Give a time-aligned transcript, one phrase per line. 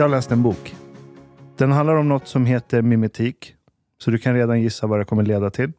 [0.00, 0.74] Jag har läst en bok.
[1.56, 3.54] Den handlar om något som heter mimetik.
[3.98, 5.72] Så du kan redan gissa vad det kommer leda till.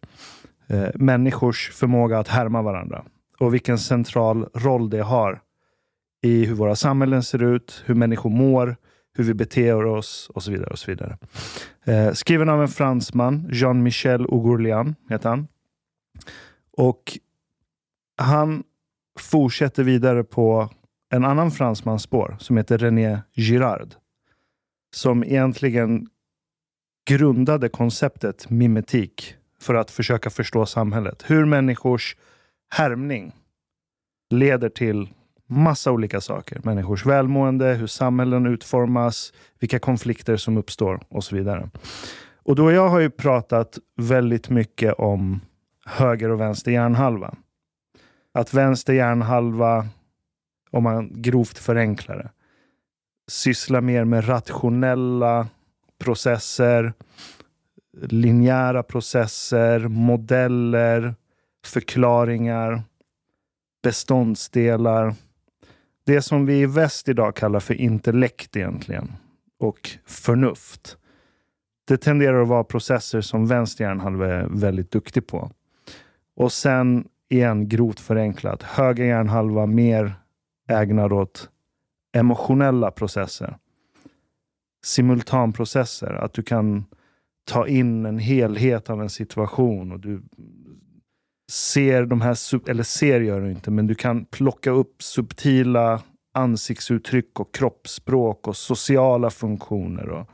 [0.67, 3.05] Eh, människors förmåga att härma varandra.
[3.39, 5.41] Och vilken central roll det har
[6.23, 8.75] i hur våra samhällen ser ut, hur människor mår,
[9.13, 10.69] hur vi beter oss och så vidare.
[10.69, 11.17] och så vidare.
[11.85, 15.47] Eh, skriven av en fransman, Jean-Michel Ougourlian heter han.
[16.77, 17.17] Och
[18.17, 18.63] han
[19.19, 20.69] fortsätter vidare på
[21.13, 23.95] en annan fransmans spår som heter René Girard.
[24.93, 26.07] Som egentligen
[27.07, 31.23] grundade konceptet mimetik för att försöka förstå samhället.
[31.27, 32.17] Hur människors
[32.73, 33.31] härmning
[34.29, 35.09] leder till
[35.47, 36.61] massa olika saker.
[36.63, 41.69] Människors välmående, hur samhällen utformas, vilka konflikter som uppstår och så vidare.
[42.43, 45.41] Och då jag har ju pratat väldigt mycket om
[45.85, 47.35] höger och vänster hjärnhalva.
[48.33, 49.87] Att vänster hjärnhalva,
[50.71, 52.29] om man grovt förenklar det,
[53.31, 55.47] sysslar mer med rationella
[55.99, 56.93] processer,
[58.01, 61.15] linjära processer, modeller,
[61.65, 62.83] förklaringar,
[63.83, 65.13] beståndsdelar.
[66.05, 69.11] Det som vi i väst idag kallar för intellekt egentligen
[69.59, 70.97] och förnuft.
[71.87, 75.51] Det tenderar att vara processer som vänster hjärnhalva är väldigt duktig på.
[76.35, 80.13] Och sen igen grovt förenklat, höger hjärnhalva mer
[80.69, 81.50] ägnad åt
[82.13, 83.57] emotionella processer.
[84.85, 86.85] Simultanprocesser, att du kan
[87.45, 90.21] ta in en helhet av en situation och du
[91.51, 96.01] ser de här, eller ser gör du inte, men du kan plocka upp subtila
[96.33, 100.29] ansiktsuttryck och kroppsspråk och sociala funktioner och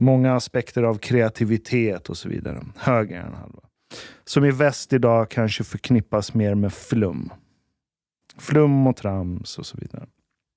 [0.00, 2.62] många aspekter av kreativitet och så vidare.
[2.76, 3.60] Höger hjärnhalva.
[4.24, 7.32] Som i väst idag kanske förknippas mer med flum.
[8.38, 10.06] Flum och trams och så vidare.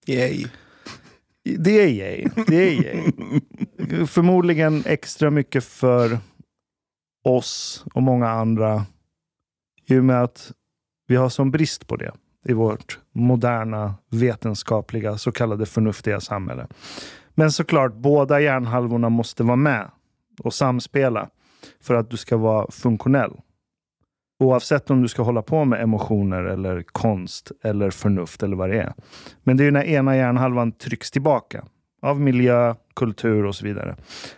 [0.08, 0.48] Yay.
[1.58, 2.28] Det är yay.
[2.48, 3.12] Det är yay.
[4.08, 6.20] Förmodligen extra mycket för
[7.24, 8.86] oss och många andra
[9.88, 10.52] i och med att
[11.08, 12.12] vi har sån brist på det
[12.46, 16.68] i vårt moderna, vetenskapliga, så kallade förnuftiga samhälle.
[17.36, 19.92] Men såklart, båda hjärnhalvorna måste vara med
[20.40, 21.30] och samspela
[21.82, 23.32] för att du ska vara funktionell.
[24.40, 28.82] Oavsett om du ska hålla på med emotioner eller konst eller förnuft eller vad det
[28.82, 28.94] är.
[29.44, 31.66] Men det är när ena hjärnhalvan trycks tillbaka
[32.02, 33.96] av miljö, kultur och så vidare.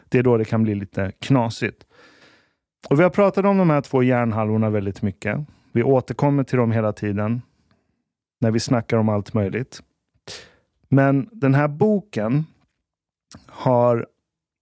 [0.10, 1.86] Det är då det kan bli lite knasigt.
[2.90, 5.40] Och Vi har pratat om de här två hjärnhalvorna väldigt mycket.
[5.72, 7.42] Vi återkommer till dem hela tiden
[8.40, 9.84] när vi snackar om allt möjligt.
[10.90, 12.46] Men den här boken
[13.48, 14.08] har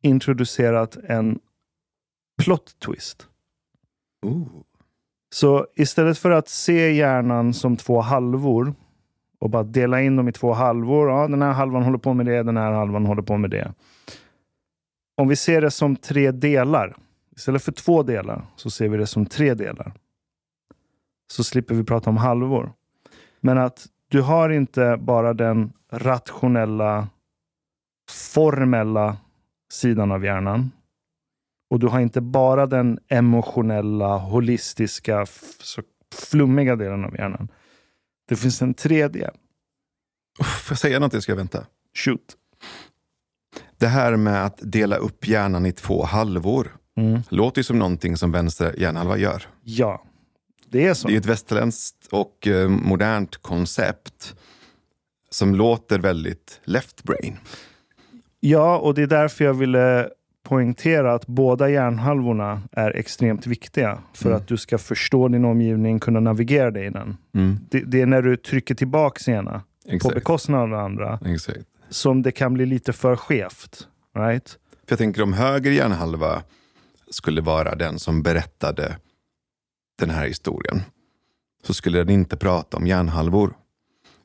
[0.02, 1.40] introducerat en
[2.44, 3.28] plot twist.
[4.26, 4.69] Ooh.
[5.30, 8.74] Så istället för att se hjärnan som två halvor
[9.40, 11.10] och bara dela in dem i två halvor.
[11.10, 13.74] Ja, den här halvan håller på med det, den här halvan håller på med det.
[15.18, 16.96] Om vi ser det som tre delar,
[17.36, 19.94] istället för två delar, så ser vi det som tre delar.
[21.32, 22.74] Så slipper vi prata om halvor.
[23.42, 27.08] Men att du har inte bara den rationella,
[28.34, 29.18] formella
[29.72, 30.72] sidan av hjärnan.
[31.70, 35.26] Och du har inte bara den emotionella, holistiska,
[35.60, 35.82] så
[36.16, 37.48] flummiga delen av hjärnan.
[38.30, 39.32] Det finns en tredje.
[40.40, 41.22] Får jag säga någonting?
[41.22, 41.66] Ska jag vänta?
[41.98, 42.36] Shoot.
[43.78, 46.76] Det här med att dela upp hjärnan i två halvor.
[46.98, 47.22] Mm.
[47.30, 49.44] Låter ju som någonting som vänster hjärnhalva gör.
[49.64, 50.04] Ja,
[50.70, 51.08] det är så.
[51.08, 54.36] Det är ett västerländskt och eh, modernt koncept
[55.30, 57.38] som låter väldigt left brain.
[58.40, 60.10] Ja, och det är därför jag ville
[60.50, 64.38] poängtera att båda hjärnhalvorna är extremt viktiga för Mm.
[64.38, 67.18] att du ska förstå din omgivning, kunna navigera dig i den.
[67.36, 67.58] Mm.
[67.70, 70.16] Det, det är när du trycker tillbaka ena på Exakt.
[70.16, 71.60] bekostnad av den andra Exakt.
[71.90, 73.88] som det kan bli lite för skevt.
[74.18, 74.50] Right?
[74.50, 76.42] För jag tänker om höger hjärnhalva
[77.12, 78.98] skulle vara den som berättade
[80.00, 80.82] den här historien
[81.64, 83.54] så skulle den inte prata om hjärnhalvor.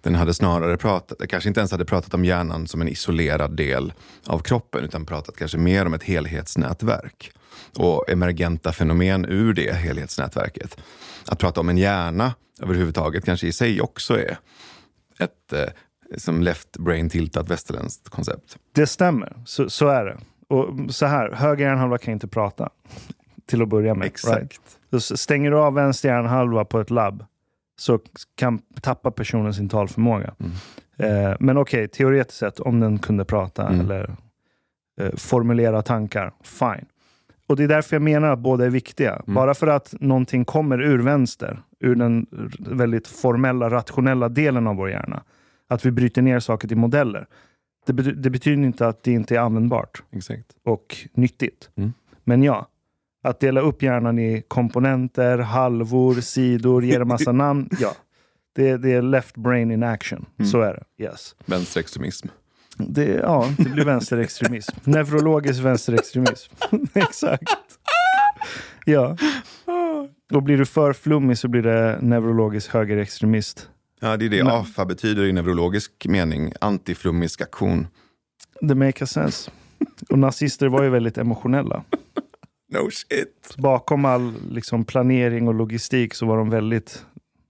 [0.04, 3.92] Den hade snarare pratat, kanske inte ens hade pratat om hjärnan som en isolerad del
[4.26, 7.32] av kroppen utan pratat kanske mer om ett helhetsnätverk
[7.78, 10.76] och emergenta fenomen ur det helhetsnätverket.
[11.26, 14.38] Att prata om en hjärna överhuvudtaget kanske i sig också är
[15.18, 15.64] ett eh,
[16.16, 18.56] som left brain tiltat västerländskt koncept.
[18.72, 20.18] Det stämmer, så, så är det.
[20.48, 22.70] Och så här, höger hjärnhalva kan inte prata
[23.46, 24.06] till att börja med.
[24.06, 24.36] Exakt.
[24.92, 25.04] Right?
[25.04, 27.24] Så stänger du av vänster hjärnhalva på ett labb
[27.76, 27.98] så
[28.36, 30.34] kan tappa personen sin talförmåga.
[30.96, 33.80] Eh, men okej, teoretiskt sett, om den kunde prata Mm.
[33.80, 34.16] eller
[35.00, 36.86] eh, formulera tankar, fine.
[37.46, 39.22] Och det är därför jag menar att båda är viktiga.
[39.26, 42.26] Bara för att någonting kommer ur vänster, ur den
[42.58, 45.22] väldigt formella, rationella delen av vår hjärna,
[45.68, 47.26] att vi bryter ner saker till modeller,
[47.86, 50.46] Det, bety det betyder inte att det inte är användbart Exakt.
[50.64, 51.70] och nyttigt.
[51.76, 51.92] Mm.
[52.24, 52.66] Men ja,
[53.24, 57.68] att dela upp hjärnan i komponenter, halvor, sidor, ge det massa namn.
[57.80, 57.94] Ja,
[58.56, 60.26] det, det är left brain in action.
[60.38, 60.50] Mm.
[60.50, 61.04] Så är det.
[61.04, 61.34] Yes.
[61.46, 62.28] Vänsterextremism.
[62.76, 64.76] Det, ja, det blir vänsterextremism.
[64.90, 66.52] Neurologisk vänsterextremism.
[66.94, 67.50] Exakt.
[68.84, 69.16] Ja.
[70.32, 73.68] Och blir du för flummig så blir det neurologisk högerextremist.
[74.00, 76.52] Ja, det är det Men- AFA betyder i neurologisk mening.
[76.60, 77.86] Antiflummisk aktion.
[78.60, 79.50] Det makes sense.
[80.10, 81.84] Och nazister var ju väldigt emotionella.
[82.72, 83.54] No shit.
[83.58, 87.04] Bakom all liksom, planering och logistik så var de väldigt,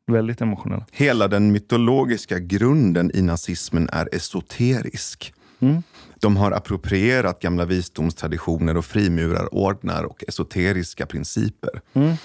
[0.06, 0.86] väldigt emotionella.
[0.92, 5.34] Hela den mytologiska grunden i nazismen är esoterisk.
[5.60, 5.82] Mm.
[6.20, 11.80] De har approprierat gamla visdomstraditioner och frimurarordnar och esoteriska principer.
[11.92, 12.16] Men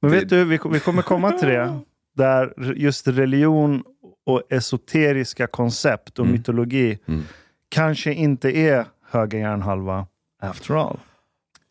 [0.00, 1.78] Det- vet du, vi, vi kommer komma till det.
[2.16, 3.82] Där just religion
[4.26, 6.36] och esoteriska koncept och Mm.
[6.38, 7.22] mytologi Mm.
[7.68, 10.06] kanske inte är höga hjärnhalva
[10.42, 10.98] after all.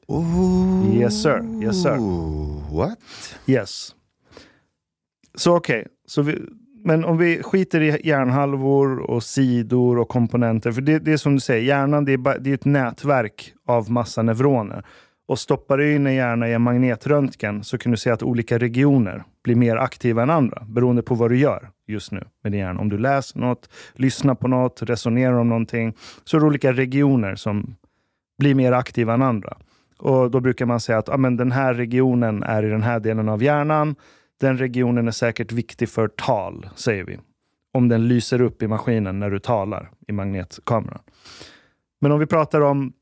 [0.07, 0.95] Oh.
[0.95, 1.61] Yes, sir.
[1.63, 1.97] Yes, sir.
[2.77, 2.99] What?
[3.45, 3.95] Yes.
[5.35, 6.39] Så okej, så vi,
[6.83, 10.71] men om vi skiter i hjärnhalvor och sidor och komponenter.
[10.71, 13.91] För det, det är som du säger, hjärnan det är, det är ett nätverk av
[13.91, 14.85] massa neuroner.
[15.27, 18.57] Och stoppar du in en hjärna i en magnetröntgen så kan du se att olika
[18.57, 20.63] regioner blir mer aktiva än andra.
[20.67, 22.79] Beroende på vad du gör just nu med din hjärna.
[22.79, 25.93] Om du läser något, lyssnar på något, resonerar om någonting.
[26.23, 27.75] Så är det olika regioner som
[28.39, 29.57] blir mer aktiva än andra.
[30.03, 32.99] Och Då brukar man säga att ah, men den här regionen är i den här
[32.99, 33.95] delen av hjärnan.
[34.39, 37.19] Den regionen är säkert viktig för tal, säger vi.
[37.73, 41.01] Om den lyser upp i maskinen när du talar i magnetkameran.
[42.01, 42.93] Men om vi pratar om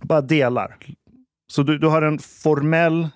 [0.00, 0.76] bara delar.
[1.52, 3.08] Så du, du har en formell,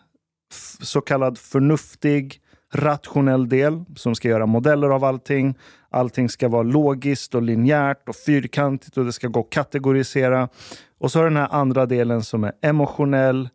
[0.81, 2.41] så kallad förnuftig,
[2.75, 5.59] rationell del som ska göra modeller av allting.
[5.91, 10.49] Allting ska vara logiskt och linjärt och fyrkantigt och det ska gå att kategorisera.
[10.99, 13.49] Och så har den här andra delen som är emotionell,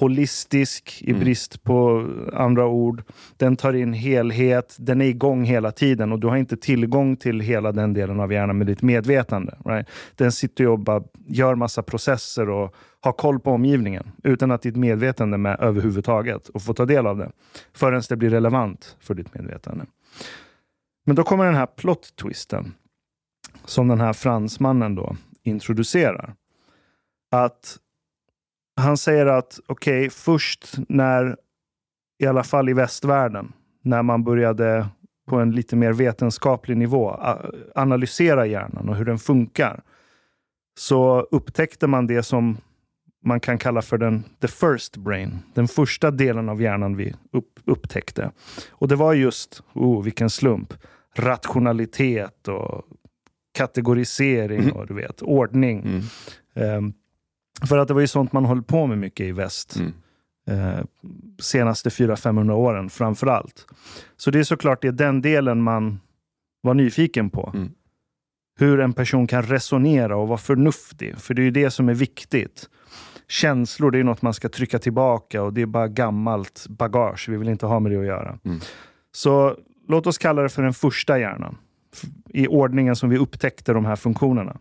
[0.00, 1.20] holistisk i Mm.
[1.20, 3.02] brist på andra ord.
[3.36, 7.40] Den tar in helhet, den är igång hela tiden och du har inte tillgång till
[7.40, 9.58] hela den delen av hjärnan med ditt medvetande.
[9.64, 9.88] Right?
[10.14, 14.76] Den sitter och bara gör massa processer och har koll på omgivningen utan att ditt
[14.76, 17.30] medvetande är med överhuvudtaget och får ta del av det
[17.72, 19.84] förrän det blir relevant för ditt medvetande.
[21.06, 22.72] Men då kommer den här plot-twisten
[23.64, 26.34] som den här fransmannen då introducerar.
[27.30, 27.78] Att
[28.76, 31.36] han säger att okej, först när,
[32.18, 33.52] i alla fall i västvärlden,
[33.82, 34.88] när man började
[35.26, 37.20] på en lite mer vetenskaplig nivå
[37.74, 39.82] analysera hjärnan och hur den funkar,
[40.78, 42.56] så upptäckte man det som
[43.24, 45.38] man kan kalla för den the first brain.
[45.54, 48.30] Den första delen av hjärnan vi upp, upptäckte.
[48.70, 50.74] Och det var just, oh vilken slump,
[51.14, 52.84] rationalitet och
[53.54, 55.80] kategorisering och du vet, ordning.
[55.80, 56.02] Mm.
[56.54, 56.92] Ehm,
[57.68, 59.76] för att det var ju sånt man höll på med mycket i väst.
[59.76, 59.92] Mm.
[60.46, 60.84] Eh,
[61.38, 63.66] senaste 400-500 åren framför allt.
[64.16, 66.00] Så det är såklart det är den delen man
[66.62, 67.50] var nyfiken på.
[67.54, 67.70] Mm.
[68.58, 71.18] Hur en person kan resonera och vara förnuftig.
[71.18, 72.68] För det är ju det som är viktigt.
[73.28, 77.28] Känslor, det är något man ska trycka tillbaka och det är bara gammalt bagage.
[77.28, 78.38] Vi vill inte ha med det att göra.
[78.44, 78.60] Mm.
[79.12, 79.56] Så
[79.88, 81.56] låt oss kalla det för den första hjärnan.
[82.28, 84.56] I ordningen som vi upptäckte de här funktionerna.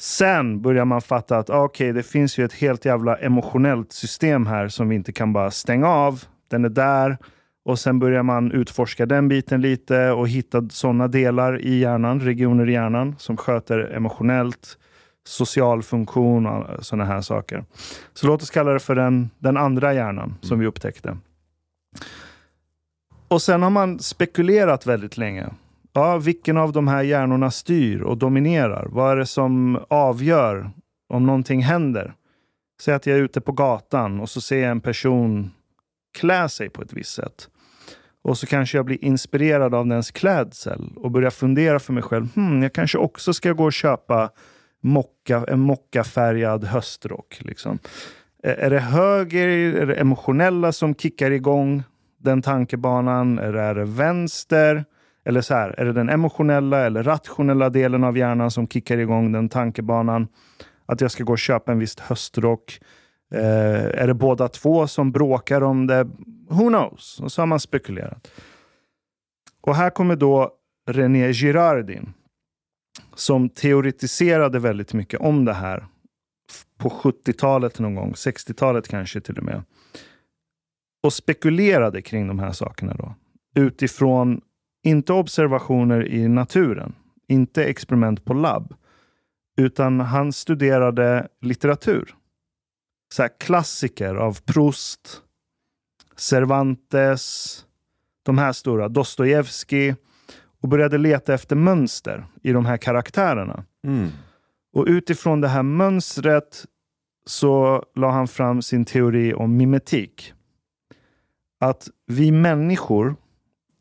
[0.00, 4.46] Sen börjar man fatta att ah, okej, det finns ju ett helt jävla emotionellt system
[4.46, 6.24] här som vi inte kan bara stänga av.
[6.48, 7.18] Den är där.
[7.64, 12.68] Och sen börjar man utforska den biten lite och hitta sådana delar i hjärnan, regioner
[12.68, 14.78] i hjärnan som sköter emotionellt,
[15.26, 17.64] social funktion och sådana här saker.
[18.14, 21.16] Så låt oss kalla det för den, den andra hjärnan som vi upptäckte.
[23.28, 25.46] Och sen har man spekulerat väldigt länge.
[25.92, 28.86] Ja, vilken av de här hjärnorna styr och dominerar?
[28.90, 30.70] Vad är det som avgör
[31.08, 32.14] om någonting händer?
[32.80, 35.50] Säg att jag är ute på gatan och så ser jag en person
[36.18, 37.48] klä sig på ett visst sätt.
[38.22, 42.34] Och så kanske jag blir inspirerad av dens klädsel och börjar fundera för mig själv.
[42.34, 44.30] Hmm, jag kanske också ska gå och köpa
[44.80, 47.38] mocka, en mockafärgad höstrock.
[47.40, 47.78] Liksom.
[48.42, 51.82] Är är det höger, är det emotionella som kickar igång
[52.18, 53.38] den tankebanan?
[53.38, 54.84] Eller är det vänster?
[55.28, 59.32] Eller så här, är det den emotionella eller rationella delen av hjärnan som kickar igång
[59.32, 60.28] den tankebanan?
[60.86, 62.80] Att jag ska gå och köpa en viss höstrock.
[63.34, 66.04] Eh, är det båda två som bråkar om det?
[66.48, 67.20] Who knows?
[67.20, 68.30] Och så har man spekulerat.
[69.60, 70.50] Och här kommer då
[70.90, 72.12] René Girardin
[73.14, 75.86] som teoretiserade väldigt mycket om det här
[76.78, 79.62] på 70-talet någon gång, 60-talet kanske till och med.
[81.02, 83.14] Och spekulerade kring de här sakerna då.
[83.54, 84.40] Utifrån,
[84.88, 86.94] inte observationer i naturen,
[87.28, 88.74] inte experiment på labb.
[89.56, 92.14] Utan han studerade litteratur.
[93.14, 95.22] Så klassiker av Proust,
[96.16, 97.64] Cervantes,
[98.22, 99.94] de här stora, Dostojevskij
[100.60, 103.64] och började leta efter mönster i de här karaktärerna.
[103.84, 104.08] Mm.
[104.72, 106.64] Och utifrån det här mönstret
[107.26, 110.32] så la han fram sin teori om mimetik.
[111.60, 113.16] Att vi människor,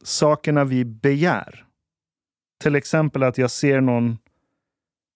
[0.04, 1.66] sakerna vi begär,
[2.62, 4.18] till exempel att jag ser någon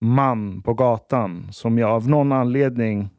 [0.01, 3.09] man på gatan som jag av någon anledning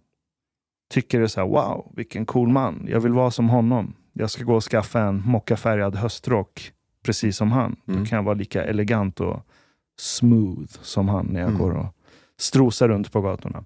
[0.90, 2.86] tycker är så här, wow, vilken cool man.
[2.88, 3.94] Jag vill vara som honom.
[4.12, 7.76] Jag ska gå och skaffa en mockafärgad höstrock precis som han.
[7.88, 8.00] Mm.
[8.00, 9.46] Då kan jag vara lika elegant och
[9.98, 11.60] smooth som han när jag Mm.
[11.60, 11.96] går och
[12.36, 13.64] strosar runt på gatorna.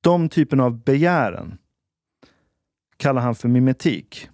[0.00, 1.58] De typen av begären
[2.96, 4.28] kallar han för mimetik.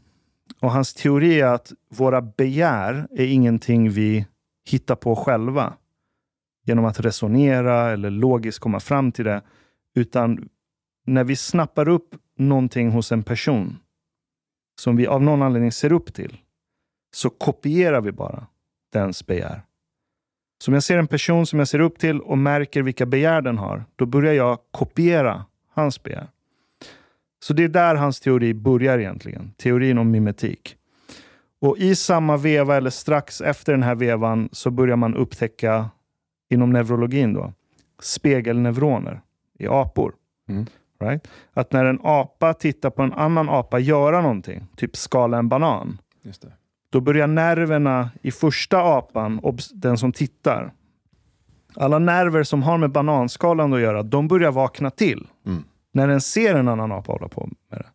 [0.63, 4.27] Och hans teori är att våra begär är ingenting vi
[4.69, 5.75] hittar på själva
[6.65, 9.43] genom att resonera eller logiskt komma fram till det.
[9.95, 10.49] Utan
[11.07, 13.79] när vi snappar upp någonting hos en person
[14.81, 16.37] som vi av någon anledning ser upp till,
[17.15, 18.47] så kopierar vi bara
[18.93, 19.63] dens begär.
[20.65, 23.43] Så om jag ser en person som jag ser upp till och märker vilka begär
[23.43, 26.29] den har, då börjar jag kopiera hans begär.
[27.43, 29.53] Så det är där hans teori börjar egentligen.
[29.57, 30.77] Teorin om mimetik.
[31.61, 35.91] Och i samma veva, eller strax efter den här vevan, så börjar man upptäcka
[36.51, 37.53] inom neurologin då,
[38.03, 39.21] spegelneuroner
[39.59, 40.15] i apor.
[40.49, 40.67] Mm.
[41.01, 41.29] Right?
[41.53, 45.99] Att när en apa tittar på en annan apa göra någonting, typ skala en banan,
[46.91, 49.41] då börjar nerverna i första apan,
[49.73, 50.73] den som tittar,
[51.75, 55.27] alla nerver som har med bananskalan att göra, de börjar vakna till.
[55.93, 57.87] När den ser en annan apa hålla på med det.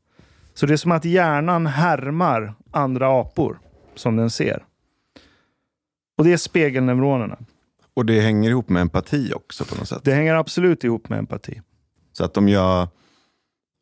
[0.54, 3.60] Så det är som att hjärnan härmar andra apor
[3.96, 4.66] som den ser.
[6.18, 7.38] Och det är spegelneuronerna.
[7.94, 10.02] Och det hänger ihop med empati också på något sätt.
[10.04, 11.62] Det hänger absolut ihop med empati.
[12.14, 12.88] Så att om jag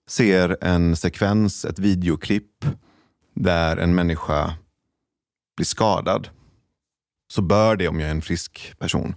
[0.08, 2.66] ser en sekvens, ett videoklipp
[3.34, 4.54] där en människa
[5.56, 6.30] blir skadad
[7.28, 9.16] så bör det, om jag är en frisk person,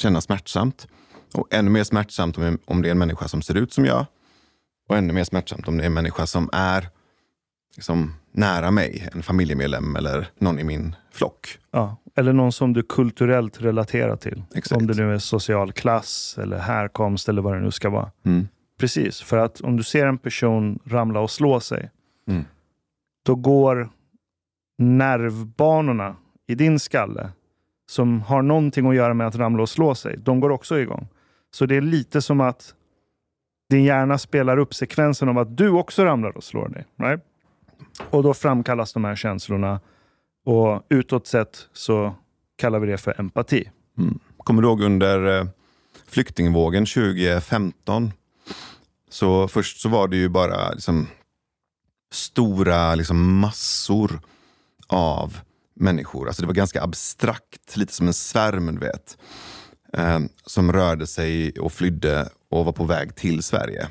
[0.00, 0.86] kännas smärtsamt.
[1.34, 4.06] Och ännu mer smärtsamt om, om det är en människa som ser ut som jag.
[4.88, 6.88] Och ännu mer smärtsamt om det är en människa som är
[7.76, 11.58] liksom, nära mig, en familjemedlem eller någon i min flock.
[11.70, 11.96] Ja.
[12.16, 14.42] Eller någon som du kulturellt relaterar till.
[14.54, 14.80] Exakt.
[14.80, 18.10] Om det nu är social klass eller härkomst eller vad det nu ska vara.
[18.24, 18.48] Mm.
[18.80, 21.90] Precis, för att om du ser en person ramla och slå sig,
[22.28, 22.44] Mm.
[23.24, 23.88] då går
[24.78, 26.16] nervbanorna
[26.46, 27.30] i din skalle
[27.90, 31.08] som har någonting att göra med att ramla och slå sig, de går också igång.
[31.50, 32.74] Så det är lite som att
[33.70, 36.86] din hjärna spelar upp sekvensen av att du också ramlar och slår dig.
[36.96, 37.20] Right?
[38.10, 39.80] Och då framkallas de här känslorna
[40.44, 42.14] och utåt sett så
[42.56, 43.70] kallar vi det för empati.
[43.98, 44.18] Mm.
[44.36, 45.46] Kommer du ihåg under eh,
[46.06, 48.12] flyktingvågen 2015?
[49.10, 51.06] Så först så var det ju bara liksom,
[52.12, 54.20] stora liksom, massor
[54.86, 55.38] av
[55.74, 56.26] människor.
[56.26, 59.18] Alltså det var ganska abstrakt, lite som en svärm, du vet.
[59.92, 63.88] Eh, som rörde sig och flydde och var på väg till Sverige.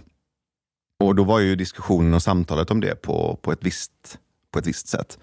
[1.00, 4.20] Och då var ju diskussionen och samtalet om det på, på, ett, visst,
[4.52, 5.20] på ett visst sätt.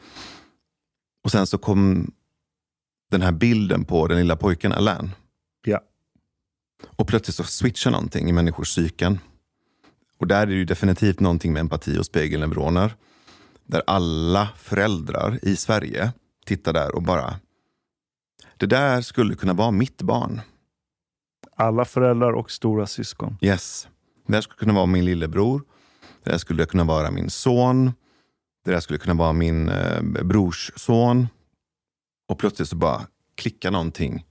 [1.25, 2.13] Och sen så kom
[3.11, 5.11] den här bilden på den lilla pojken Alain.
[5.67, 5.81] Ja.
[6.87, 9.19] Och plötsligt så switchar någonting i människors psyken.
[10.19, 12.95] Och där är det ju definitivt någonting med empati och spegelneuroner.
[13.67, 16.13] Där alla föräldrar i Sverige
[16.47, 17.41] tittar där och bara,
[18.57, 20.41] det där skulle kunna vara mitt barn.
[21.57, 23.37] Alla föräldrar och stora syskon.
[23.41, 23.89] Yes.
[24.27, 25.63] Det där skulle kunna vara min lillebror.
[26.25, 27.93] Det där skulle kunna vara min son.
[28.65, 31.29] Det där skulle kunna vara min eh, brors son.
[32.29, 33.01] Och plötsligt så bara
[33.35, 34.27] klickar någonting.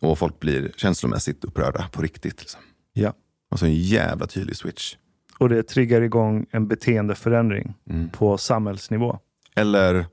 [0.00, 2.40] Och folk blir känslomässigt upprörda på riktigt.
[2.40, 2.60] Liksom.
[2.92, 3.12] Ja.
[3.50, 4.96] Och så en jävla tydlig switch.
[5.38, 8.08] Och det triggar igång en beteendeförändring Mm.
[8.08, 9.18] på samhällsnivå.
[9.56, 10.06] Eller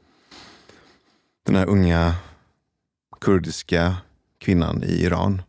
[1.46, 2.16] den här unga
[3.22, 3.96] kurdiska
[4.40, 5.42] kvinnan i Iran.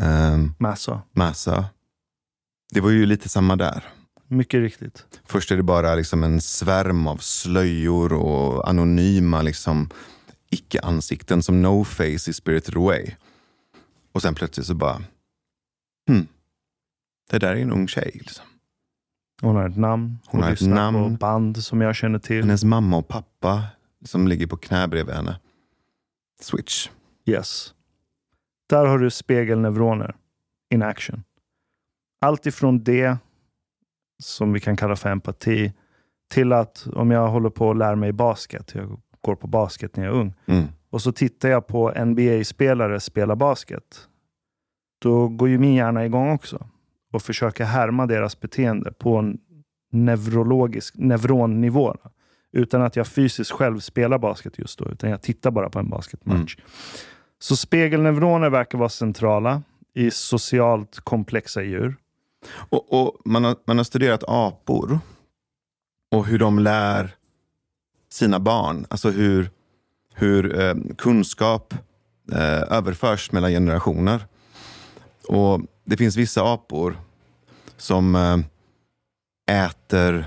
[0.00, 1.02] Um, Massa.
[1.12, 1.66] Massa.
[2.72, 3.84] Det var ju lite samma där.
[4.28, 5.06] Mycket riktigt.
[5.24, 9.90] Först är det bara liksom en svärm av slöjor och anonyma liksom
[10.50, 13.10] icke-ansikten som no face i Spirited Away.
[14.12, 15.02] Och sen plötsligt så bara,
[16.08, 16.26] hmm,
[17.30, 18.10] det där är en ung tjej.
[18.14, 18.44] Liksom.
[19.42, 20.18] Hon har ett namn.
[20.26, 21.16] Hon har ett lyssnar på namn.
[21.16, 22.40] band som jag känner till.
[22.40, 23.62] Hennes mamma och pappa
[24.04, 25.40] som ligger på knä bredvid henne.
[26.40, 26.88] Switch.
[27.26, 27.74] Yes.
[28.66, 30.14] Där har du spegelneuroner
[30.74, 31.24] in action.
[32.20, 33.16] Allt ifrån det
[34.22, 35.72] som vi kan kalla för empati
[36.30, 40.04] till att om jag håller på att lära mig basket, jag går på basket när
[40.04, 40.64] jag är ung, Mm.
[40.90, 44.08] och så tittar jag på NBA-spelare spela basket,
[45.02, 46.66] då går ju min hjärna igång också
[47.12, 49.38] och försöker härma deras beteende på en
[49.92, 51.96] neurologisk neuronnivå.
[52.52, 55.88] Utan att jag fysiskt själv spelar basket just då, utan jag tittar bara på en
[55.90, 56.56] basketmatch.
[56.56, 56.66] Mm.
[57.44, 59.62] Så spegelneuroner verkar vara centrala
[59.94, 61.96] i socialt komplexa djur.
[62.46, 64.98] Och, och man, har, man har studerat apor
[66.10, 67.14] och hur de lär
[68.10, 68.86] sina barn.
[68.90, 69.50] Alltså hur,
[70.14, 71.74] hur eh, kunskap
[72.32, 74.26] eh, överförs mellan generationer.
[75.28, 76.96] Och Det finns vissa apor
[77.76, 78.38] som eh,
[79.64, 80.26] äter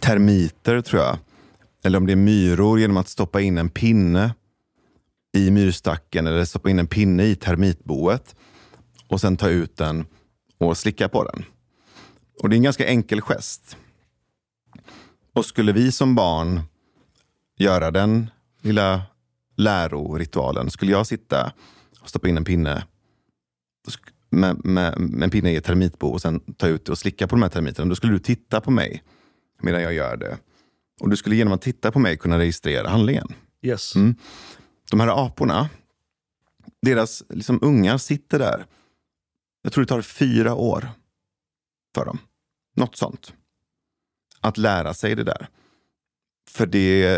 [0.00, 1.18] termiter, tror jag.
[1.84, 4.30] Eller om det är myror, genom att stoppa in en pinne
[5.36, 8.36] i myrstacken eller stoppa in en pinne i termitboet
[9.08, 10.06] och sen ta ut den
[10.58, 11.44] och slicka på den.
[12.42, 13.76] Och Det är en ganska enkel gest.
[15.32, 16.60] Och skulle vi som barn
[17.58, 18.30] göra den
[18.62, 19.02] lilla
[19.56, 21.52] läroritualen, skulle jag sitta
[22.00, 22.84] och stoppa in en pinne
[24.30, 27.28] med, med, med en pinne i ett termitbo och sen ta ut det och slicka
[27.28, 29.02] på de här termiterna, då skulle du titta på mig
[29.62, 30.38] medan jag gör det.
[31.00, 33.28] Och du skulle genom att titta på mig kunna registrera handlingen.
[33.62, 33.96] Yes.
[33.96, 34.14] Mm.
[34.90, 35.68] De här aporna,
[36.82, 38.66] deras liksom, ungar sitter där.
[39.62, 40.90] Jag tror det tar fyra år
[41.94, 42.18] för dem.
[42.76, 43.32] Något sånt.
[44.40, 45.48] Att lära sig det där.
[46.50, 47.14] För det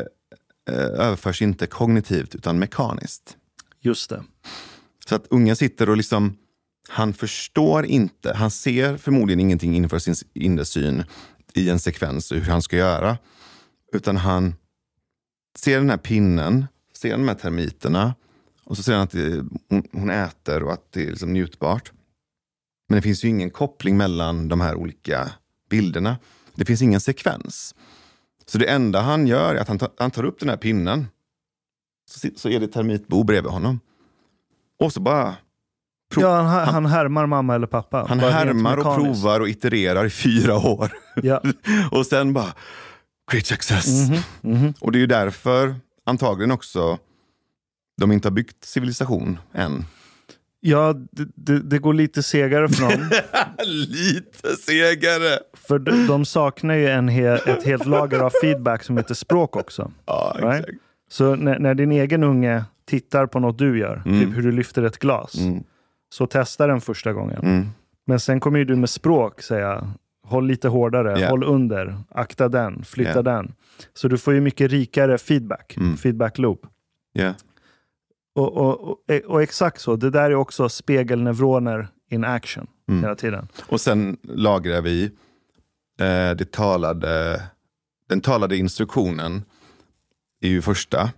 [0.71, 3.37] eh, överförs inte kognitivt utan mekaniskt.
[3.81, 4.25] Just det.
[5.09, 6.39] Så att ungen sitter och liksom,
[6.89, 11.05] han förstår inte, han ser förmodligen ingenting inför sin inre syn
[11.55, 13.19] i en sekvens hur han ska göra.
[13.92, 14.55] Utan han
[15.59, 16.66] ser den här pinnen,
[16.99, 18.15] ser de här termiterna
[18.65, 19.45] och så ser han att det,
[19.93, 21.93] hon, äter och att det är liksom njutbart.
[22.89, 25.31] Men det finns ju ingen koppling mellan de här olika
[25.71, 26.17] bilderna.
[26.55, 27.75] Det finns ingen sekvens.
[28.47, 31.07] Så det enda han gör är att han tar, han tar upp den här pinnen.
[32.11, 33.81] Så, så är det termitbo bredvid honom.
[34.81, 35.37] Och så bara...
[36.17, 38.07] ja, han, han härmar mamma eller pappa.
[38.09, 40.93] Han härmar och provar och itererar i fyra år.
[41.23, 41.43] Ja.
[41.91, 42.55] och sen bara,
[43.33, 43.87] great success.
[43.87, 44.81] Mm -hmm, mm -hmm.
[44.81, 45.75] Och det är ju därför
[46.09, 46.99] antagligen också
[48.01, 49.85] de inte har byggt civilisation än.
[50.61, 53.11] Ja, det, det, det, går lite segare för dem.
[53.66, 55.38] lite segare!
[55.55, 59.57] För de, de saknar ju en he, ett helt lager av feedback som heter språk
[59.57, 59.92] också.
[60.07, 60.61] Ja, right?
[60.61, 60.79] exakt.
[61.11, 64.21] Så när, när, din egen unge tittar på något du gör, mm.
[64.21, 65.62] typ hur du lyfter ett glas, mm.
[66.11, 67.38] så testa den första gången.
[67.42, 67.68] Mm.
[68.07, 69.92] Men sen kommer ju du med språk säga,
[70.29, 71.31] håll lite hårdare, yeah.
[71.31, 73.23] håll under, akta den, flytta yeah.
[73.23, 73.55] den.
[73.95, 75.97] Så du får ju mycket rikare feedback, mm.
[75.97, 76.67] feedback loop.
[77.14, 77.35] Yeah.
[78.35, 83.03] Och, och, och, och, exakt så, det där är också spegelneuroner in action mm.
[83.03, 83.49] hela tiden.
[83.69, 85.05] Och sen lagrar vi
[86.01, 87.43] eh, det talade,
[88.09, 89.45] den talade instruktionen
[90.41, 91.11] är ju första.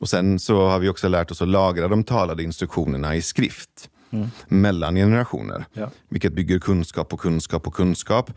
[0.00, 3.90] Och sen så har vi också lärt oss att lagra de talade instruktionerna i skrift.
[4.12, 4.28] Mm.
[4.48, 5.64] mellan generationer.
[5.72, 5.90] Ja.
[6.08, 8.30] Vilket bygger kunskap på kunskap på kunskap.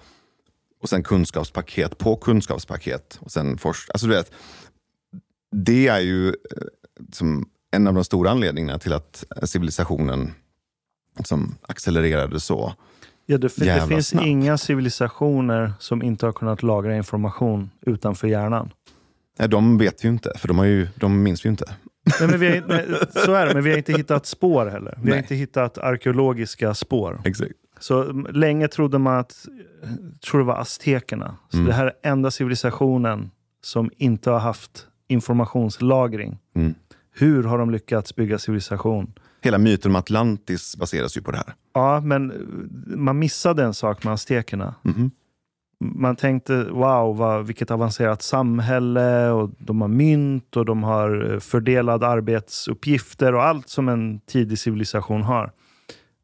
[0.81, 3.17] Och sen kunskapspaket på kunskapspaket.
[3.21, 4.31] Och sen forsk alltså, du vet,
[5.51, 6.33] det är ju eh,
[7.11, 10.31] som en av de stora anledningarna till att civilisationen
[11.23, 12.73] som accelererade så
[13.25, 14.27] Ja, det, det finns snabbt.
[14.27, 18.71] inga civilisationer som inte har kunnat lagra information utanför hjärnan.
[19.39, 21.75] Nej, de vet vi ju inte, för de, har ju, de minns vi ju inte.
[22.19, 22.85] Nej, men vi har, nej,
[23.25, 24.93] så är det, men vi har inte hittat spår heller.
[24.97, 25.11] Vi nej.
[25.11, 27.21] har inte hittat arkeologiska spår.
[27.25, 27.51] Exakt.
[27.79, 29.45] Så länge trodde man att,
[30.29, 31.37] tror det var aztekerna.
[31.49, 31.67] Så mm.
[31.67, 36.37] det här är enda civilisationen som inte har haft informationslagring.
[36.55, 36.75] Mm.
[37.13, 39.13] Hur har de lyckats bygga civilisation?
[39.41, 41.53] Hela myten om Atlantis baseras ju på det här.
[41.73, 42.33] Ja, men
[42.87, 44.75] man missade en sak med aztekerna.
[44.85, 45.11] Mm
[45.95, 51.39] man tänkte wow, vad, vilket avancerat samhälle och de har mynt och de har eh,
[51.39, 55.51] fördelade arbetsuppgifter och allt som en tidig civilisation har.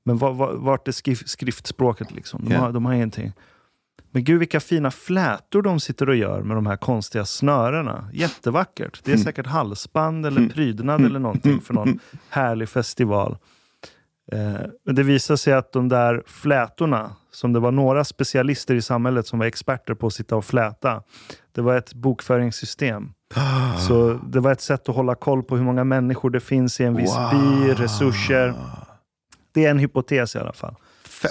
[0.04, 2.42] Men var, var, vart är skrif, skriftspråket liksom?
[2.44, 2.64] De, yeah.
[2.64, 3.34] har, de har ingenting.
[4.12, 8.10] Men gud vilka fina flätor de sitter och gör med de här konstiga snörena.
[8.14, 9.02] Jättevackert.
[9.04, 9.26] Det är mm.
[9.26, 10.50] säkert halsband eller mm.
[10.50, 11.10] prydnad mm.
[11.10, 13.38] eller någonting för någon härlig festival.
[14.32, 18.82] Eh, men det visar sig att de där flätorna, som det var några specialister i
[18.82, 21.04] samhället som var experter på att sitta och fläta,
[21.52, 23.14] det var ett bokföringssystem.
[23.36, 23.78] Ah.
[23.88, 26.84] Så det var ett sätt att hålla koll på hur många människor det finns i
[26.84, 27.32] en viss wow.
[27.32, 28.54] by, resurser.
[29.52, 30.76] Det är en hypotes i alla fall,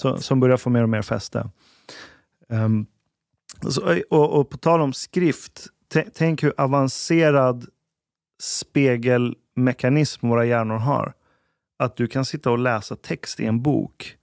[0.02, 1.50] så, som börjar få mer och mer fäste.
[2.48, 2.86] Um,
[3.68, 5.66] så, och, och, på tal om skrift,
[6.14, 7.66] tänk hur avancerad
[8.42, 11.12] spegelmekanism våra hjärnor har
[11.78, 14.16] att du kan sitta och läsa text i en bok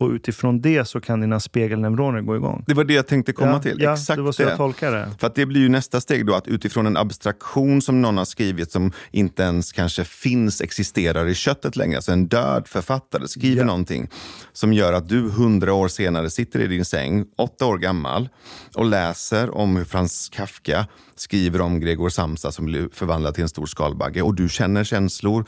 [0.00, 2.64] Och utifrån det så kan dina spegelneuroner gå igång.
[2.66, 3.76] Det var det jag tänkte komma ja, till.
[3.82, 4.48] Ja, Exakt det var så det.
[4.48, 5.10] jag tolkade det.
[5.18, 8.24] För att det blir ju nästa steg då, att utifrån en abstraktion som någon har
[8.24, 11.96] skrivit som inte ens kanske finns, existerar i köttet längre.
[11.96, 13.64] Alltså en död författare skriver Ja.
[13.66, 14.08] någonting
[14.52, 18.28] som gör att du hundra år senare sitter i din säng, åtta år gammal,
[18.74, 23.48] och läser om hur Frans Kafka skriver om Gregor Samsa som blir förvandlad till en
[23.48, 24.22] stor skalbagge.
[24.22, 25.44] Och du känner känslor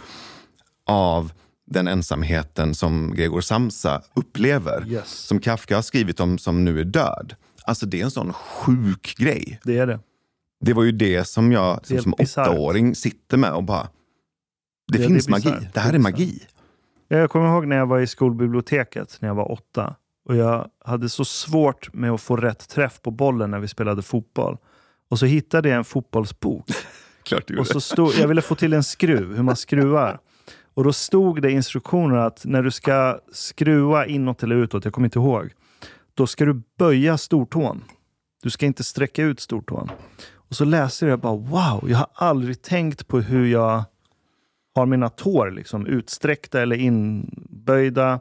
[0.86, 1.32] av
[1.70, 4.84] den ensamheten som Gregor Samsa upplever.
[4.88, 5.08] Yes.
[5.08, 7.34] Som Kafka har skrivit om som nu är död.
[7.64, 9.60] Alltså det är en sån sjuk grej.
[9.64, 10.00] Det är det.
[10.60, 12.48] Det var ju det som jag Det som, bisarrt.
[12.48, 13.88] åttaåring sitter med och bara...
[14.92, 15.50] Det Ja, finns det magi.
[15.74, 16.42] Det här Det är är magi.
[17.08, 19.94] Jag kommer ihåg när jag var i skolbiblioteket när jag var åtta.
[20.28, 24.02] Och jag hade så svårt med att få rätt träff på bollen när vi spelade
[24.02, 24.56] fotboll.
[25.10, 26.70] Och så hittade jag en fotbollsbok.
[27.22, 30.18] Klart du Och så stod, jag ville få till en skruv, hur man skruvar.
[30.78, 34.94] Och då stod det i instruktionerna att när du ska skruva inåt eller utåt, jag
[34.94, 35.50] kommer inte ihåg.
[36.14, 37.84] Då ska du böja stortån.
[38.42, 39.90] Du ska inte sträcka ut stortån.
[40.34, 43.84] Och så läste jag bara wow, jag har aldrig tänkt på hur jag
[44.74, 48.20] har mina tår liksom utsträckta eller inböjda.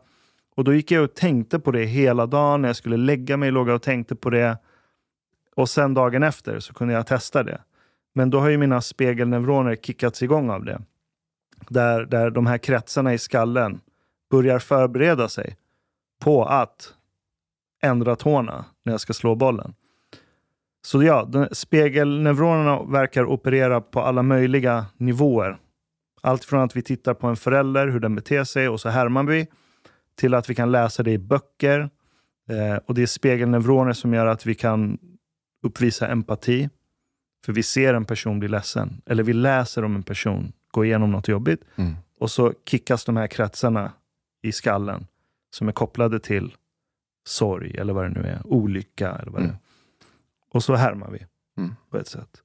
[0.55, 2.61] Och då gick jag och tänkte på det hela dagen.
[2.61, 4.57] När jag skulle lägga mig låg jag och tänkte på det.
[5.55, 7.61] Och sen dagen efter så kunde jag testa det.
[8.13, 10.81] Men då har ju mina spegelneuroner kickats igång av det.
[11.69, 13.79] Där, där de här kretsarna i skallen
[14.31, 15.57] börjar förbereda sig
[16.19, 16.93] på att
[17.81, 19.73] ändra tårna när jag ska slå bollen.
[20.81, 25.57] Så ja, spegelneuronerna verkar operera på alla möjliga nivåer.
[26.21, 29.23] Allt från att vi tittar på en förälder, hur den beter sig och så härmar
[29.23, 29.47] vi,
[30.15, 31.89] till att vi kan läsa det i böcker.
[32.49, 34.97] Eh, och det är spegelneuroner som gör att vi kan
[35.63, 36.69] uppvisa empati.
[37.45, 39.01] För vi ser en person bli ledsen.
[39.05, 41.61] Eller vi läser om en person gå igenom något jobbigt.
[41.75, 41.95] Mm.
[42.19, 43.91] Och så kickas de här kretsarna
[44.41, 45.07] i skallen
[45.49, 46.55] som är kopplade till
[47.27, 48.41] sorg eller vad det nu är.
[48.43, 49.55] Olycka eller vad det Mm.
[49.55, 49.59] är.
[50.53, 51.25] Och så härmar vi
[51.57, 51.75] Mm.
[51.89, 52.41] på ett sätt.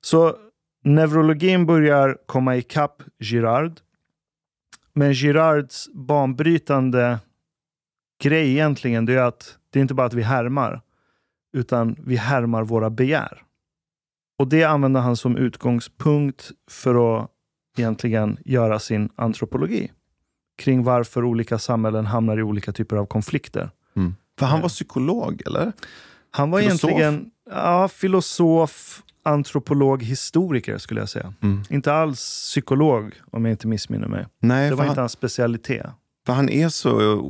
[0.00, 0.36] Så
[0.84, 3.80] neurologin börjar komma ikapp Girard.
[4.92, 7.18] Men Girards banbrytande
[8.22, 10.80] grej egentligen, det är att det är inte bara att vi härmar,
[11.52, 13.42] utan vi härmar våra begär.
[14.38, 17.30] Och det använder han som utgångspunkt för att
[17.78, 19.90] egentligen göra sin antropologi
[20.58, 23.70] kring varför olika samhällen hamnar i olika typer av konflikter.
[23.96, 24.14] Mm.
[24.38, 25.72] För han var psykolog, eller?
[26.30, 26.90] Han var Filosof?
[26.90, 31.34] egentligen ja, filosof, antropolog, historiker skulle jag säga.
[31.42, 31.62] Mm.
[31.70, 34.26] Inte alls psykolog om jag inte missminner mig.
[34.40, 35.86] Nej, Det var han, inte hans specialitet.
[36.26, 37.22] för han är så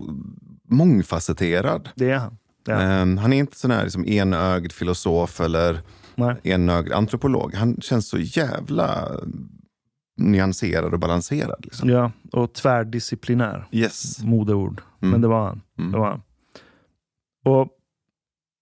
[0.69, 1.89] mångfacetterad.
[1.95, 2.39] Det är han.
[2.65, 2.91] Det är han.
[2.91, 5.81] Ehm, han är inte sån här liksom enögd filosof eller
[6.15, 6.37] Nej.
[6.43, 7.55] enögd antropolog.
[7.55, 9.09] Han känns så jävla
[10.17, 11.65] nyanserad och balanserad.
[11.65, 11.89] Liksom.
[11.89, 13.67] Ja, och tvärdisciplinär.
[13.71, 14.23] Yes.
[14.25, 14.81] Modeord.
[15.03, 15.11] Mm.
[15.13, 15.61] Men det var han.
[15.79, 15.93] Mm.
[15.93, 16.23] Det var han.
[17.45, 17.69] Och,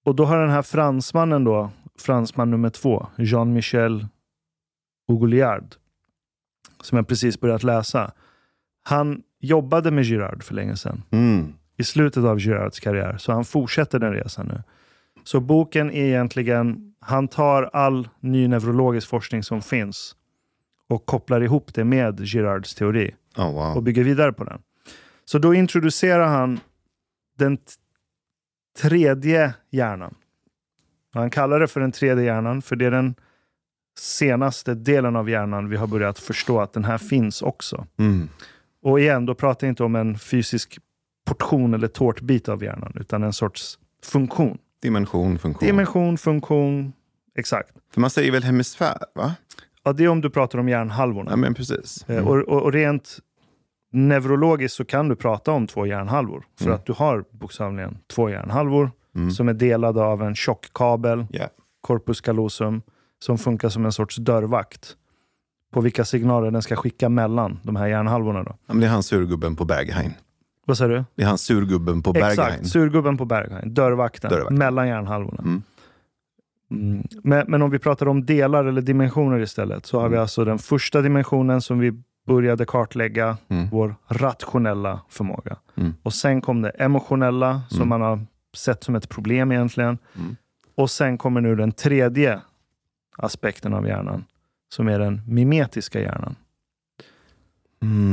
[0.05, 4.07] och då har den här fransmannen då, fransman nummer två, Jean-Michel
[5.09, 5.75] Ougoliard,
[6.83, 8.13] som jag precis börjat läsa.
[8.83, 11.53] Han jobbade med Girard för länge sedan, Mm.
[11.77, 14.63] i slutet av Girards karriär, så han fortsätter den resan nu.
[15.25, 20.17] Så boken är egentligen, han tar all ny neurologisk forskning som finns
[20.93, 23.77] och kopplar ihop det med Girards teori Oh, wow.
[23.77, 24.63] och bygger vidare på den.
[25.25, 26.61] Så då introducerar han
[27.39, 27.59] den
[28.81, 30.15] tredje hjärnan.
[31.15, 33.15] Han kallar det för den tredje hjärnan, för det är den
[33.99, 37.87] senaste delen av hjärnan vi har börjat förstå att den här finns också.
[37.99, 38.29] Mm.
[38.83, 40.79] Och igen, då pratar jag inte om en fysisk
[41.25, 44.59] portion eller tårtbit av hjärnan, utan en sorts funktion.
[44.83, 45.67] Dimension, funktion.
[45.67, 46.93] Dimension, funktion,
[47.39, 47.71] exakt.
[47.95, 49.35] För man säger väl hemisfär, va?
[49.85, 51.31] Ja, det är om du pratar om hjärnhalvorna.
[51.31, 52.05] Ja, men precis.
[52.09, 52.29] Eh, Mm.
[52.29, 53.19] Och, och, och rent
[53.93, 56.45] neurologiskt så kan du prata om två hjärnhalvor.
[56.59, 56.75] För Mm.
[56.75, 59.31] att du har bokstavligen två hjärnhalvor Mm.
[59.31, 61.47] som är delade av en tjock kabel, Ja.
[61.81, 62.83] corpus callosum,
[63.19, 64.97] som funkar som en sorts dörrvakt.
[65.73, 68.43] På vilka signaler den ska skicka mellan de här hjärnhalvorna.
[68.43, 68.51] Då.
[68.67, 70.13] Ja, men det är han surgubben på Berghain.
[70.67, 71.05] Vad sa du?
[71.15, 72.31] Det är han surgubben på Berghain.
[72.33, 73.75] Exakt, surgubben på Berghain.
[73.75, 74.59] Dörrvakten, Dörrvakten.
[74.59, 75.39] mellan hjärnhalvorna.
[75.43, 75.63] Mm.
[76.73, 77.07] Mm.
[77.23, 80.23] Men, men om vi pratar om delar eller dimensioner istället, så har vi Mm.
[80.23, 83.69] alltså den första dimensionen som vi började kartlägga, Mm.
[83.71, 85.57] vår rationella förmåga.
[85.77, 85.95] Mm.
[86.03, 87.89] Och sen kom det emotionella, som Mm.
[87.89, 88.21] man har
[88.57, 89.99] sett som ett problem egentligen.
[90.17, 90.37] Mm.
[90.75, 92.41] Och sen kommer nu den tredje
[93.17, 94.25] aspekten av hjärnan,
[94.75, 96.35] som är den mimetiska hjärnan.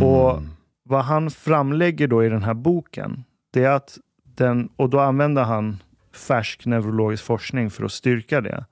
[0.03, 0.41] Och
[0.83, 5.43] vad han framlägger då i den här boken, det är att den, och då använder
[5.43, 5.77] han
[6.19, 8.65] färsk neurologisk forskning för att styrka det,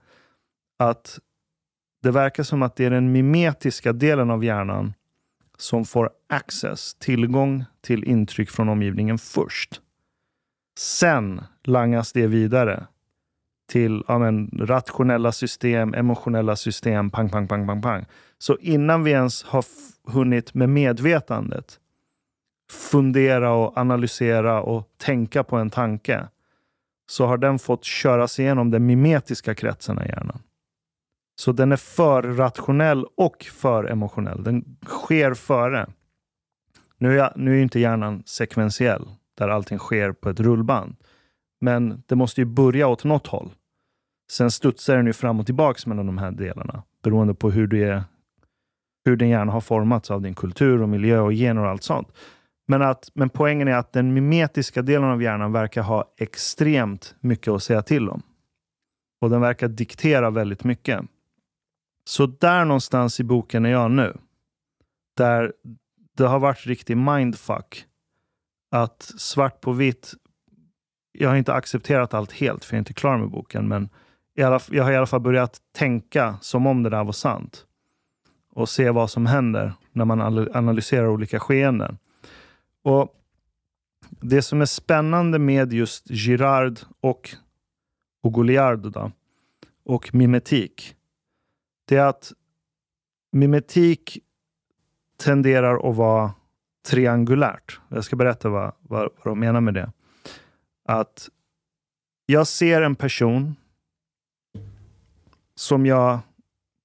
[0.79, 1.19] att
[2.03, 4.93] det verkar som att det är den mimetiska delen av hjärnan
[5.57, 9.81] som får access, tillgång till intryck från omgivningen först.
[10.77, 12.88] Sen langas det vidare
[13.67, 18.05] till ja, men, rationella system, emotionella system, pang, pang, pang, pang, pang.
[18.38, 19.65] Så innan vi ens har
[20.07, 21.79] hunnit med medvetandet
[22.71, 26.27] fundera och analysera och tänka på en tanke,
[27.10, 30.39] så har den fått köras igenom den mimetiska kretsen i hjärnan.
[31.39, 34.43] Så den är för rationell och för emotionell.
[34.43, 35.89] Den sker före.
[36.98, 40.96] Nu är, jag, nu är inte hjärnan sekventiell, där allting sker på ett rullband.
[41.62, 43.52] Men det måste ju börja åt något håll.
[44.32, 47.84] Sen studsar den ju fram och tillbaka mellan de här delarna, beroende på hur, du
[47.84, 48.04] är,
[49.06, 52.08] hur din hjärna har formats av din kultur och miljö och gener och allt sånt.
[52.67, 57.51] Men, att, men poängen är att den mimetiska delen av hjärnan verkar ha extremt mycket
[57.51, 58.21] att säga till om.
[59.21, 61.01] Och den verkar diktera väldigt mycket.
[62.06, 64.17] Så där någonstans i boken är jag nu.
[65.17, 65.53] Där
[66.17, 67.86] det har varit riktig mindfuck.
[68.71, 70.13] Att svart på vitt,
[71.12, 73.89] jag har inte accepterat allt helt, för jag är inte klar med boken, men
[74.34, 77.65] jag har i alla fall börjat tänka som om det där var sant.
[78.51, 80.21] Och se vad som händer när man
[80.56, 81.97] analyserar olika skeenden.
[82.88, 83.13] Och
[84.21, 87.36] Det som är spännande med just Girard och,
[88.23, 89.12] och Goliard då,
[89.86, 90.95] och mimetik,
[91.86, 92.34] det är att
[93.32, 94.17] mimetik
[95.17, 96.34] tenderar att vara
[96.88, 97.80] triangulärt.
[97.89, 99.91] Jag ska berätta vad, vad, vad de menar med det.
[100.86, 101.30] Att
[102.26, 103.56] jag ser en person
[105.56, 106.19] som jag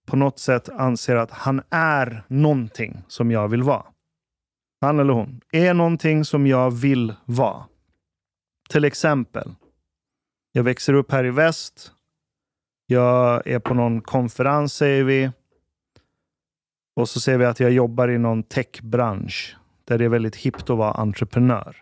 [0.07, 3.92] på något sätt anser att han är någonting som jag vill vara.
[4.83, 7.65] Han eller hon är någonting som jag vill vara.
[8.69, 9.55] Till exempel,
[10.53, 11.93] jag växer upp här i väst.
[12.87, 15.31] Jag är på någon konferens, säger vi.
[16.97, 20.71] Och så ser vi att jag jobbar i någon techbransch där det är väldigt hippt
[20.71, 21.77] att vara entreprenör.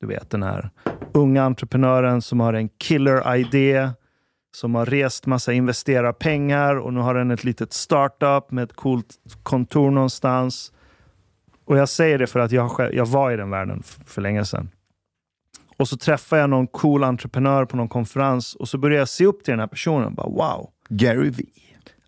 [0.00, 0.70] Du vet den här
[1.14, 3.90] unga entreprenören som har en killer-idé,
[4.56, 9.14] som har rest massa investerarpengar och nu har den ett litet startup med ett coolt
[9.42, 10.72] kontor någonstans.
[11.68, 14.44] Och jag säger det för att jag, själv, jag var i den världen för länge
[14.44, 14.70] sedan.
[15.76, 19.26] Och så träffar jag någon cool entreprenör på någon konferens och så börjar jag se
[19.26, 20.14] upp till den här personen.
[20.14, 20.70] Bara, wow!
[20.88, 21.44] Gary V.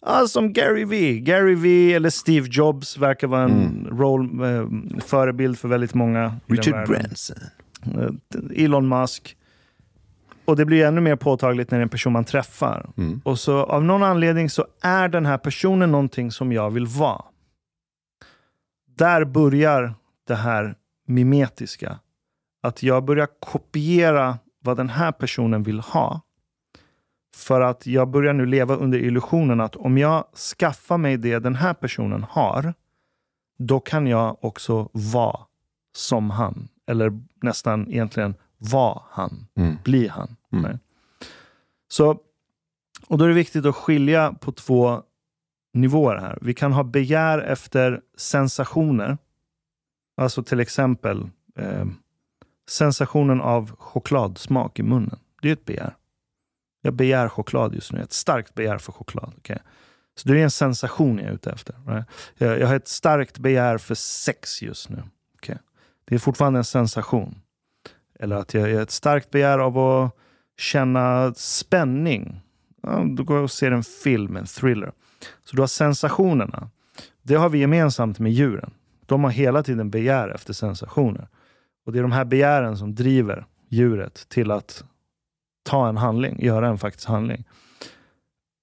[0.01, 1.19] Ja, som Gary V.
[1.19, 3.99] Gary V eller Steve Jobs verkar vara en mm.
[3.99, 4.67] role, eh,
[5.05, 6.37] förebild för väldigt många.
[6.47, 7.37] Richard Branson.
[7.85, 9.37] Eh, Elon Musk.
[10.45, 12.91] Och det blir ännu mer påtagligt när det är en person man träffar.
[12.97, 13.21] Mm.
[13.25, 17.23] Och så av någon anledning så är den här personen någonting som jag vill vara.
[19.01, 19.95] Där börjar
[20.27, 20.75] det här
[21.07, 21.99] mimetiska.
[22.63, 26.21] Att jag börjar kopiera vad den här personen vill ha
[27.37, 30.25] för att jag börjar nu leva under illusionen att om jag
[30.59, 32.75] skaffar mig det den här personen har,
[33.59, 35.41] då kan jag också vara
[35.97, 36.69] som han.
[36.87, 39.77] Eller nästan egentligen vara han, mm.
[39.85, 40.37] bli han.
[40.53, 40.79] Mm.
[41.89, 42.19] Så,
[43.07, 45.03] och då är det viktigt att skilja på två
[45.73, 46.39] nivåer här.
[46.41, 49.19] Vi kan ha begär efter sensationer.
[50.17, 51.85] Alltså till exempel eh,
[52.69, 55.19] sensationen av chokladsmak i munnen.
[55.43, 55.97] Det är ett begär.
[56.83, 58.01] Jag begär choklad just nu.
[58.01, 59.35] Ett starkt begär för choklad.
[59.37, 59.59] Okay?
[60.15, 61.75] Så det är en sensation jag är ute efter.
[61.87, 62.07] Right?
[62.35, 65.03] Jag, jag, har ett starkt begär för sex just nu.
[65.35, 65.57] Okay?
[66.05, 67.41] Det är fortfarande en sensation.
[68.19, 70.17] Eller att jag har ett starkt begär av att
[70.57, 72.41] känna spänning.
[72.83, 74.93] Ja, då går jag och ser en film, en thriller.
[75.45, 76.71] Så du har sensationerna.
[77.23, 78.71] Det har vi gemensamt med djuren.
[79.07, 81.29] De har hela tiden begär efter sensationer.
[81.87, 84.85] Och Det är de här begären som driver djuret till att
[85.63, 87.45] ta en handling, göra en faktisk handling.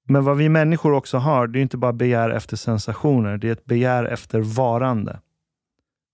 [0.07, 3.51] Men vad vi människor också har, det är inte bara begär efter sensationer, det är
[3.51, 5.19] ett begär efter varande.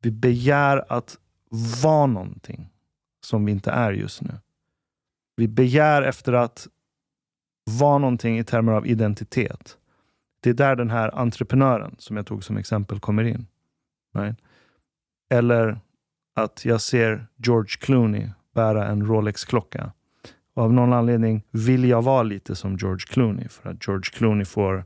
[0.02, 1.18] Vi begär att
[1.84, 2.70] vara någonting
[3.26, 4.34] som vi inte är just nu.
[5.36, 6.68] Vi begär efter att
[7.80, 9.78] vara någonting i termer av identitet.
[10.44, 13.48] Det är där den här entreprenören, som jag tog som exempel, kommer in.
[14.16, 14.38] Right?
[15.30, 15.80] Eller
[16.36, 19.92] att jag ser George Clooney bära en Rolex-klocka.
[20.56, 23.48] Och av någon anledning vill jag vara lite som George Clooney.
[23.48, 24.86] För att George Clooney får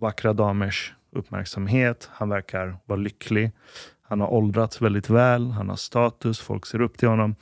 [0.00, 2.10] vackra damers uppmärksamhet.
[2.12, 3.52] Han verkar vara lycklig.
[4.02, 5.50] Han har åldrats väldigt väl.
[5.50, 6.40] Han har status.
[6.40, 7.34] Folk ser upp till honom.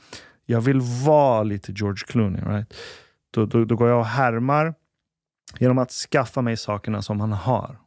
[0.45, 2.41] Jag vill vara lite George Clooney.
[2.41, 2.73] Right?
[3.31, 4.73] Då, då, då går jag och härmar
[5.59, 7.77] genom att skaffa mig sakerna som han har.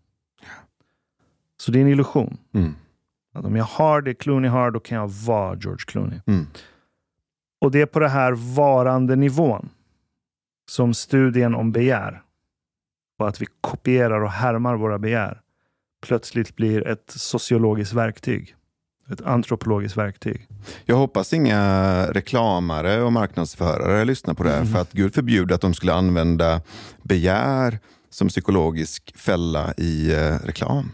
[1.61, 2.37] Så det är en illusion.
[2.55, 2.75] Mm.
[3.35, 6.21] Att om jag har det Clooney har, då kan jag vara George Clooney.
[6.27, 6.47] Mm.
[7.61, 9.69] Och det är på det här varande nivån
[10.71, 12.23] som studien om begär
[13.19, 15.41] och att vi kopierar och härmar våra begär
[16.07, 18.55] plötsligt blir ett sociologiskt verktyg.
[19.13, 20.49] Ett antropologiskt verktyg.
[20.85, 21.63] Jag hoppas inga
[22.13, 24.65] reklamare och marknadsförare lyssnar på det här.
[24.65, 26.61] För att Gud förbjude att de skulle använda
[27.03, 27.79] begär
[28.11, 30.91] som psykologisk fälla i eh, reklam.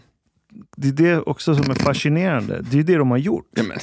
[0.76, 2.62] Det är det också som är fascinerande.
[2.70, 3.78] Det är det de har gjort Ja, men,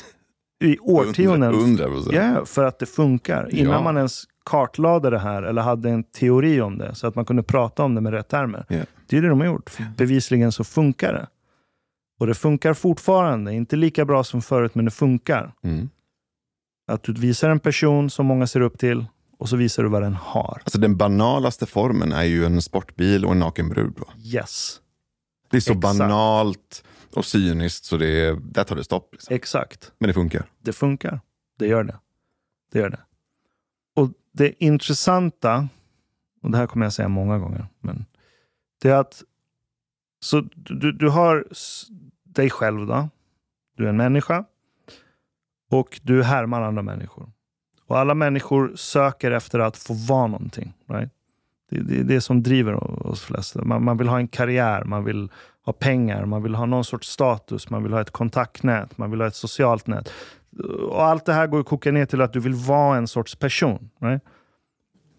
[0.70, 1.54] i årtionden.
[1.54, 2.16] Hundra procent.
[2.16, 3.56] Ja, för att det funkar.
[3.56, 3.82] Innan Ja.
[3.82, 7.44] man ens kartlade det här eller hade en teori om det så att man kunde
[7.44, 8.66] prata om det med rätt termer.
[8.70, 8.78] Ja.
[9.08, 9.72] Det är det de har gjort.
[9.98, 11.28] Bevisligen så funkar det.
[12.20, 13.54] Och det funkar fortfarande.
[13.54, 15.54] Inte lika bra som förut, men det funkar.
[15.64, 15.90] Mm.
[16.88, 19.06] Att du visar en person som många ser upp till
[19.38, 20.62] och så visar du vad den har.
[20.64, 23.94] Alltså den banalaste formen är ju en sportbil och en naken brud.
[24.24, 24.82] Yes,
[25.50, 25.82] Det är så Exakt.
[26.00, 29.10] banalt och cyniskt så det är, där tar det stopp.
[29.12, 29.36] Liksom.
[29.36, 29.92] exakt.
[29.98, 30.46] Men det funkar.
[30.62, 31.20] Det funkar.
[31.60, 32.00] Det gör det.
[32.72, 33.00] Det gör det.
[33.96, 35.68] Och det intressanta,
[36.42, 38.06] och det här kommer jag säga många gånger, men
[38.82, 39.24] det är att
[40.20, 41.46] så du, du har
[42.24, 43.10] dig själv då.
[43.78, 44.46] Du är en människa
[45.72, 47.30] och du härmar andra människor.
[47.88, 50.74] Och alla människor söker efter att få vara någonting.
[50.88, 51.10] Right?
[51.70, 53.64] Det, det är det som driver oss flesta.
[53.64, 55.32] Man, man vill ha en karriär, man vill
[55.66, 59.22] ha pengar, man vill ha någon sorts status, man vill ha ett kontaktnät, man vill
[59.22, 60.14] ha ett socialt nät.
[60.90, 63.36] Och allt det här går att koka ner till att du vill vara en sorts
[63.36, 63.90] person.
[64.00, 64.24] Right?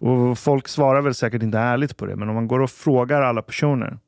[0.01, 3.23] Och folk svarar väl säkert inte ärligt på det, men om man går och frågar
[3.23, 3.99] alla personer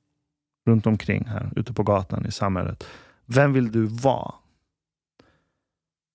[0.67, 2.87] runt omkring här, ute på gatan i samhället.
[3.27, 4.35] Vem vill du vara?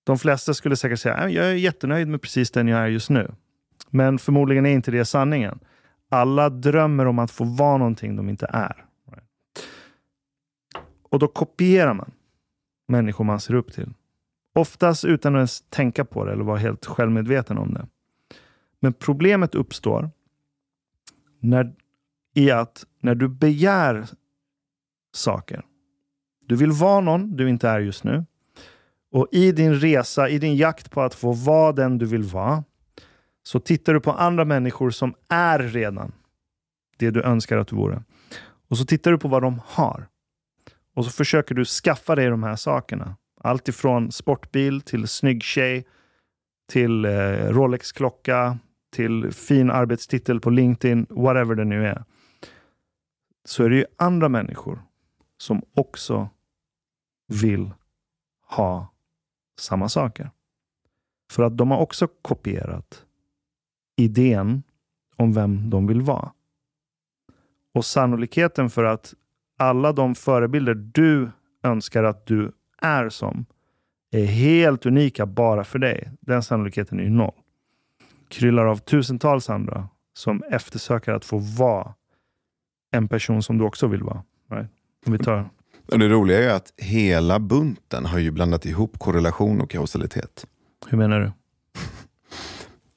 [0.04, 3.10] De flesta skulle säkert säga, äh, jag är jättenöjd med precis den jag är just
[3.10, 3.34] nu.
[3.90, 5.58] Men förmodligen är inte det sanningen.
[6.08, 8.84] Alla drömmer om att få vara någonting de inte är.
[11.10, 12.10] Och då kopierar man
[12.88, 13.92] människor man ser upp till.
[14.54, 17.86] Oftast utan att ens tänka på det eller vara helt självmedveten om det.
[18.80, 20.10] Men problemet uppstår
[21.40, 21.74] när,
[22.34, 24.06] i att när du begär
[25.18, 25.64] saker.
[26.46, 28.24] Du vill vara någon du inte är just nu.
[29.12, 32.64] Och i din resa, i din jakt på att få vara den du vill vara,
[33.42, 36.12] så tittar du på andra människor som är redan
[36.96, 38.02] det du önskar att du vore.
[38.68, 40.08] Och så tittar du på vad de har.
[40.94, 43.16] Och så försöker du skaffa dig de här sakerna.
[43.40, 45.86] Allt ifrån sportbil till snygg tjej,
[46.72, 47.10] till eh,
[47.48, 48.58] Rolex-klocka,
[48.92, 52.04] till fin arbetstitel på LinkedIn, whatever det nu är.
[53.44, 54.82] Så är det ju andra människor
[55.38, 56.28] som också
[57.28, 57.70] vill
[58.46, 58.94] ha
[59.60, 60.30] samma saker.
[61.30, 63.04] För att de har också kopierat
[63.96, 64.62] idén
[65.16, 66.32] om vem de vill vara.
[67.74, 69.14] Och sannolikheten för att
[69.58, 71.30] alla de förebilder du
[71.62, 73.46] önskar att du är som
[74.10, 76.10] är helt unika bara för dig.
[76.20, 77.34] Den sannolikheten är ju noll.
[78.28, 81.94] Kryllar av tusentals andra som eftersöker att få vara
[82.90, 84.22] en person som du också vill vara.
[84.50, 84.70] Right?
[85.06, 85.50] Vi tar
[85.92, 90.46] Och det roliga är att hela bunten har ju blandat ihop korrelation och kausalitet.
[90.88, 91.32] Hur menar du?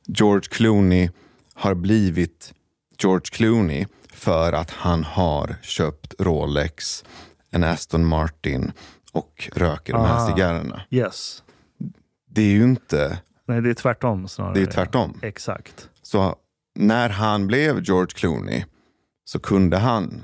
[0.08, 1.10] George Clooney
[1.54, 2.54] har blivit
[3.02, 7.04] George Clooney för att han har köpt Rolex,
[7.50, 8.72] en Aston Martin
[9.12, 10.28] och röker de här Ah.
[10.28, 10.82] cigarrerna.
[10.90, 11.44] Yes.
[12.30, 14.54] Det är ju inte, Nej, det är tvärtom snarare.
[14.54, 15.20] det är tvärtom.
[15.22, 15.90] Exakt.
[16.02, 16.36] Så
[16.76, 18.64] när han blev George Clooney
[19.26, 20.22] så kunde han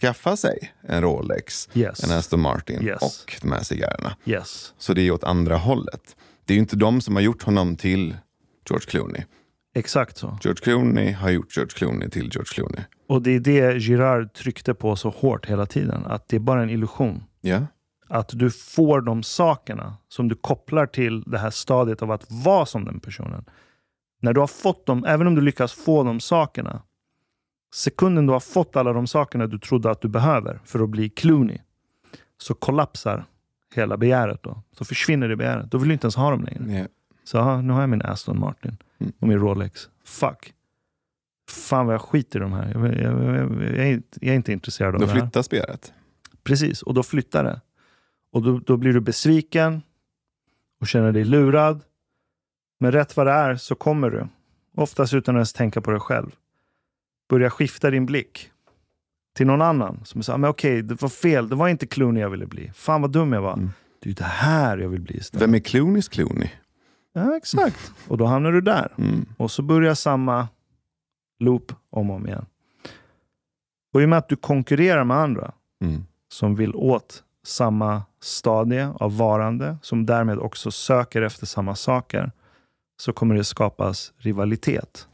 [0.00, 2.04] skaffa sig en Rolex, Yes.
[2.04, 3.02] en Aston Martin Yes.
[3.02, 4.16] och de här cigarrerna.
[4.24, 4.74] Yes.
[4.78, 6.16] Så det är åt andra hållet.
[6.44, 8.16] Det är ju inte de som har gjort honom till
[8.70, 9.22] George Clooney.
[9.74, 10.38] Exakt så.
[10.42, 12.80] George Clooney har gjort George Clooney till George Clooney.
[13.08, 16.06] Och det är det Girard tryckte på så hårt hela tiden.
[16.06, 17.22] Att det är bara en illusion.
[17.40, 17.66] Ja,
[18.08, 22.66] Att du får de sakerna som du kopplar till det här stadiet av att vara
[22.66, 23.44] som den personen.
[24.22, 26.82] När du har fått dem, även om du lyckas få de sakerna.
[27.74, 31.08] Sekunden du har fått alla de sakerna du trodde att du behöver för att bli
[31.08, 31.58] Clooney.
[32.38, 33.24] Så kollapsar
[33.74, 34.62] hela begäret då.
[34.78, 35.70] Så försvinner det begäret.
[35.70, 36.78] Då vill du inte ens ha dem längre.
[36.78, 36.86] ja.
[37.24, 39.12] Så aha, nu har jag min Aston Martin Mm.
[39.20, 39.88] och min Rolex.
[40.04, 40.54] Fuck.
[41.50, 42.70] Fan vad jag skiter i de här.
[42.74, 45.20] Jag, jag, jag, jag, är, är inte intresserad av Då det här.
[45.20, 45.92] flyttas begäret.
[46.42, 47.60] Precis, och då flyttar det.
[48.32, 49.82] Och då, då blir du besviken
[50.80, 51.80] och känner dig lurad.
[52.80, 54.26] Men rätt vad det är så kommer du,
[54.76, 56.30] oftast utan att ens tänka på dig själv,
[57.30, 58.50] börja skifta din blick
[59.36, 62.30] till någon annan som säger, men okej, det var fel, det var inte Clooney jag
[62.30, 62.70] ville bli.
[62.74, 63.52] Fan vad dum jag var.
[63.52, 63.70] Mm.
[64.00, 65.42] Det är ju det här jag vill bli istället.
[65.42, 66.50] Vem är Clooneys Clooney?
[67.12, 67.92] Ja, exakt.
[68.08, 68.92] Och då hamnar du där.
[68.98, 69.26] Mm.
[69.36, 70.48] Och så börjar samma
[71.38, 72.46] loop om och om igen.
[73.94, 75.52] Och i och med att du konkurrerar med andra
[75.82, 76.04] Mm.
[76.32, 82.32] som vill åt samma stadie av varande, som därmed också söker efter samma saker,
[83.00, 85.08] så kommer det skapas rivalitet.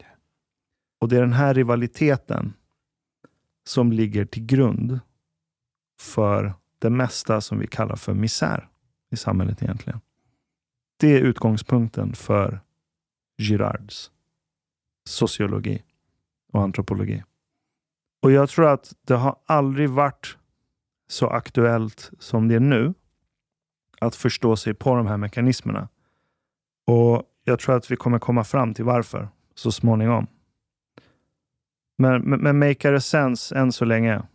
[1.07, 2.53] Och det är den här rivaliteten
[3.63, 4.99] som ligger till grund
[5.99, 8.69] för det mesta som vi kallar för misär
[9.11, 9.99] i samhället egentligen.
[10.97, 12.59] Det är utgångspunkten för
[13.37, 14.11] Girards
[15.05, 15.83] sociologi
[16.53, 17.23] och antropologi.
[18.21, 20.37] Och jag tror att det har aldrig varit
[21.07, 22.93] så aktuellt som det är nu
[24.01, 25.89] att förstå sig på de här mekanismerna.
[26.87, 30.27] Och jag tror att vi kommer komma fram till varför så småningom.
[31.97, 34.15] Men, men, men make it sense än så länge.
[34.15, 34.27] Att,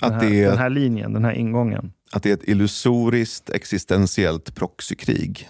[0.00, 1.92] Den här, det är, den här linjen, den här ingången.
[2.12, 5.48] att det är ett illusoriskt existentiellt proxykrig.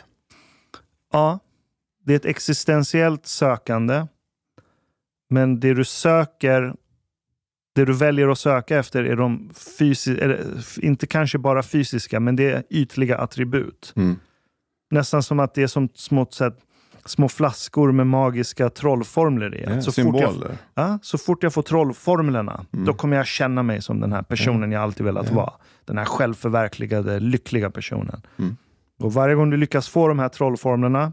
[1.13, 1.39] Ja,
[2.05, 4.07] det är ett existentiellt sökande.
[5.31, 6.75] Men det du söker,
[7.75, 10.37] det du väljer att söka efter är de fysiska,
[10.83, 13.93] inte kanske bara fysiska, men det är ytliga attribut.
[13.97, 14.17] Mm.
[14.91, 16.53] Nästan som att det är som små, så här,
[17.07, 19.65] små flaskor med magiska trollformler i.
[19.67, 20.59] Ja, så, fort jag, symboler.
[20.75, 22.85] ja, så fort jag får trollformlerna, Mm.
[22.87, 25.53] då kommer jag känna mig som den här personen jag alltid velat vara.
[25.85, 28.23] Den här självförverkligade, lyckliga personen.
[28.39, 28.57] Mm.
[28.99, 31.13] Och varje gång du lyckas få de här trollformlerna,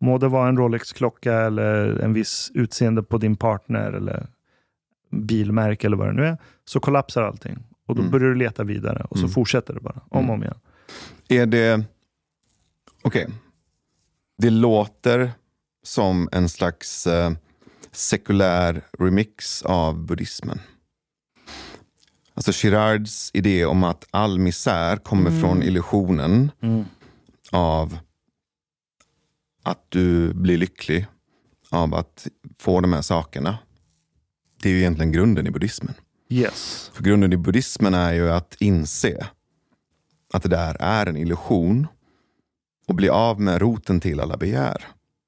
[0.00, 4.26] må det vara en Rolex-klocka eller en viss utseende på din partner eller
[5.10, 7.58] bilmärke eller vad det nu är, så kollapsar allting.
[7.86, 8.10] Och då Mm.
[8.12, 9.32] börjar du leta vidare och så Mm.
[9.32, 10.54] fortsätter det bara, om och om igen.
[11.28, 11.84] Är det...
[13.02, 13.28] Okej.
[14.38, 15.32] Det låter
[15.82, 17.32] som en slags eh,
[17.92, 20.60] sekulär remix av buddhismen.
[22.34, 25.40] Alltså Girards idé om att all misär kommer Mm.
[25.42, 26.84] från illusionen Mm.
[27.52, 27.98] av
[29.62, 31.06] att du blir lycklig
[31.70, 32.26] av att
[32.60, 33.58] få de här sakerna.
[34.62, 35.94] Det är ju egentligen grunden i buddhismen.
[36.28, 36.90] Yes.
[36.94, 39.26] För grunden i buddhismen är ju att inse
[40.32, 41.86] att det där är en illusion
[42.92, 44.84] och bli av med roten till alla begär.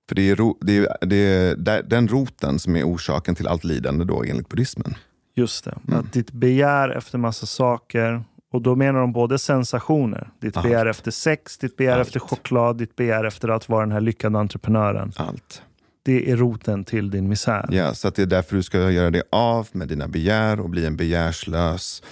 [0.09, 3.65] För det är, ro, det är, det är den roten som är orsaken till allt
[3.65, 4.95] lidande då enligt buddhismen.
[5.35, 5.79] Just det.
[5.89, 6.01] Mm.
[6.01, 10.67] Att ditt begär efter massa saker, och då menar de både sensationer, ditt Allt.
[10.67, 12.07] begär efter sex, ditt begär Allt.
[12.07, 15.12] efter choklad, ditt begär efter att vara den här lyckade entreprenören.
[15.17, 15.62] Allt.
[16.03, 17.69] Det är roten till din misär.
[17.71, 20.71] Ja, så att det är därför du ska göra dig av med dina begär och
[20.71, 22.03] bli en begärslös,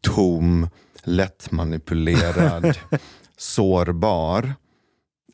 [0.00, 0.68] tom,
[1.04, 2.78] lättmanipulerad,
[3.36, 4.54] sårbar,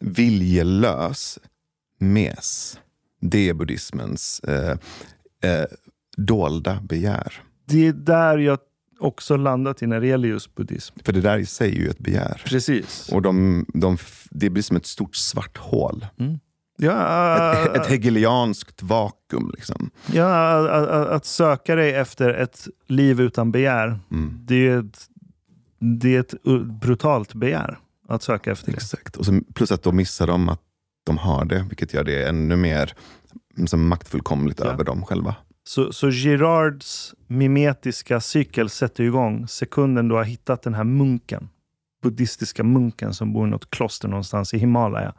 [0.01, 1.39] viljelös
[1.99, 2.79] mes.
[3.21, 4.71] Det är buddhismens eh,
[5.51, 5.65] eh,
[6.17, 7.33] dolda begär.
[7.67, 8.59] Det är där jag
[8.99, 10.99] också landat i när det gäller just buddhism.
[11.05, 12.43] För det där i sig är ju ett begär.
[12.47, 13.09] Precis.
[13.13, 13.97] Och de, de,
[14.31, 16.07] det blir som ett stort svart hål.
[16.77, 19.51] Ja, Ett, ett hegelianskt vakuum.
[19.55, 19.91] Liksom.
[20.13, 24.39] ja, att, att, att söka dig efter ett liv utan begär, Mm.
[24.45, 25.07] det är ett,
[26.01, 26.35] det är ett
[26.81, 27.79] brutalt begär
[28.11, 28.77] att söka efter det.
[28.77, 29.17] Exakt.
[29.17, 30.61] Och så, plus att då missar de att
[31.07, 32.95] de har det, vilket gör det ännu mer
[33.67, 34.67] som maktfullkomligt Ja.
[34.67, 35.35] över dem själva.
[35.65, 41.49] Så, så Girards mimetiska cykel sätter igång sekunden du har hittat den här munken.
[42.03, 45.15] Buddhistiska munken som bor i något kloster någonstans i Himalaya.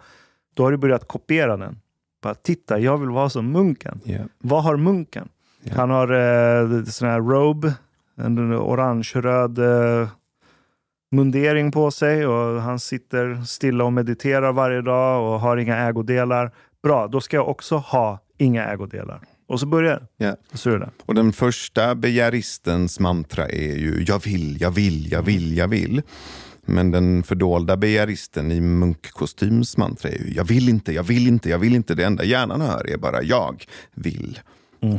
[0.55, 1.79] Då har du börjat kopiera den.
[2.23, 3.99] Bara, titta, jag vill vara som munken.
[4.37, 5.29] Vad har munken?
[5.63, 5.73] Ja.
[5.75, 7.73] Han har eh, sån här robe,
[8.17, 10.09] en orange-röd eh,
[11.11, 16.51] mundering på sig och han sitter stilla och mediterar varje dag och har inga ägodelar.
[16.83, 19.21] Bra, då ska jag också ha inga ägodelar.
[19.47, 20.07] Och så börjar.
[20.53, 20.89] Och så det.
[21.05, 26.01] Och den första begäristens mantra är ju jag vill, jag vill, jag vill, jag vill.
[26.65, 31.49] Men den fördolda begäristen i munkkostyms mantra är ju jag vill inte, jag vill inte,
[31.49, 31.95] jag vill inte.
[31.95, 34.39] Det enda hjärnan hör är bara jag vill.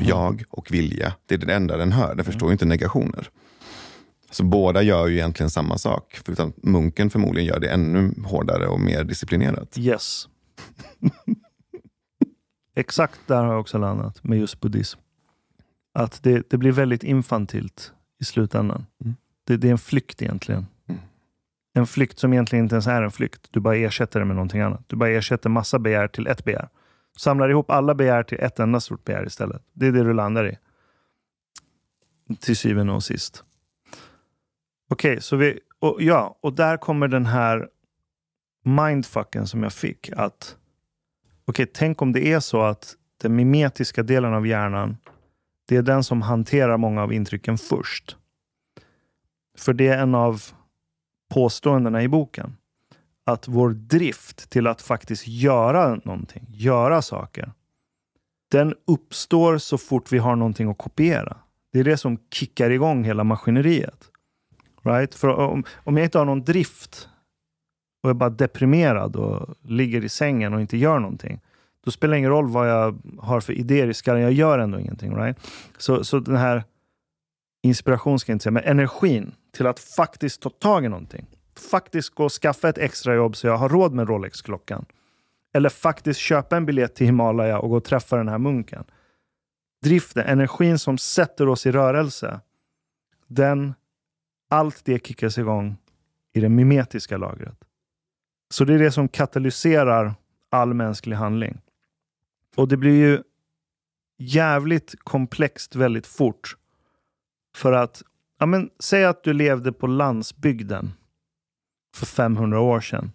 [0.00, 1.12] Jag och vilja.
[1.26, 2.14] Det är det enda den hör.
[2.14, 3.28] Den förstår ju inte negationer.
[4.32, 6.20] Så båda gör ju egentligen samma sak.
[6.24, 9.78] Förutom munken förmodligen gör det ännu hårdare och mer disciplinerat.
[9.78, 10.28] Yes.
[12.74, 15.00] Exakt där har jag också landat med just buddhism.
[15.94, 18.86] Att det, det blir väldigt infantilt i slutändan.
[19.04, 19.16] Mm.
[19.44, 20.66] Det, det är en flykt egentligen.
[20.88, 21.00] Mm.
[21.74, 23.48] En flykt som egentligen inte ens är en flykt.
[23.50, 24.84] Du bara ersätter det med någonting annat.
[24.86, 26.68] Du bara ersätter massa begär till ett begär.
[27.18, 29.62] Samlar ihop alla begär till ett enda stort begär istället.
[29.72, 30.58] Det är det du landar i.
[32.40, 33.44] Till syvende och sist.
[34.92, 35.58] Okej, så vi...
[35.78, 37.68] Och, ja, och där kommer den här
[38.64, 40.10] mindfucken som jag fick.
[40.16, 40.56] Att
[41.44, 44.96] okej, tänk om det är så att den mimetiska delen av hjärnan,
[45.68, 48.16] det är den som hanterar många av intrycken först.
[49.58, 50.42] För det är en av
[51.34, 52.56] påståendena i boken.
[53.24, 57.52] Att vår drift till att faktiskt göra någonting, göra saker,
[58.50, 61.36] den uppstår så fort vi har någonting att kopiera.
[61.72, 64.11] Det är det som kickar igång hela maskineriet.
[64.82, 65.14] Right?
[65.14, 67.08] För om, om jag inte har någon drift
[68.02, 71.40] och är bara deprimerad och ligger i sängen och inte gör någonting,
[71.84, 74.22] då spelar det ingen roll vad jag har för idéer i skallen.
[74.22, 75.16] Jag gör ändå ingenting.
[75.16, 75.38] Right?
[75.78, 76.64] Så, så den här
[77.62, 81.26] inspiration ska jag inte säga, men energin till att faktiskt ta tag i någonting.
[81.70, 84.84] faktiskt gå och skaffa ett extrajobb så jag har råd med Rolex-klockan.
[85.54, 88.84] Eller faktiskt köpa en biljett till Himalaya och gå och träffa den här munken.
[89.82, 92.40] Driften, energin som sätter oss i rörelse,
[93.26, 93.74] den,
[94.52, 95.76] allt det kickas igång
[96.32, 97.64] i det mimetiska lagret.
[98.50, 100.14] Så det är det som katalyserar
[100.50, 101.60] all mänsklig handling.
[102.56, 103.22] Och det blir ju
[104.18, 106.56] jävligt komplext väldigt fort.
[107.56, 108.02] För att,
[108.38, 110.92] ja men, säg att du levde på landsbygden
[111.94, 113.12] för 500 år sedan.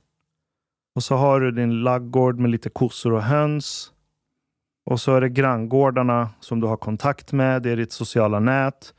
[0.95, 3.93] Och så har du din laggård med lite kossor och höns.
[4.85, 7.61] Och så är det granngårdarna som du har kontakt med.
[7.61, 8.93] Det är ditt sociala nät.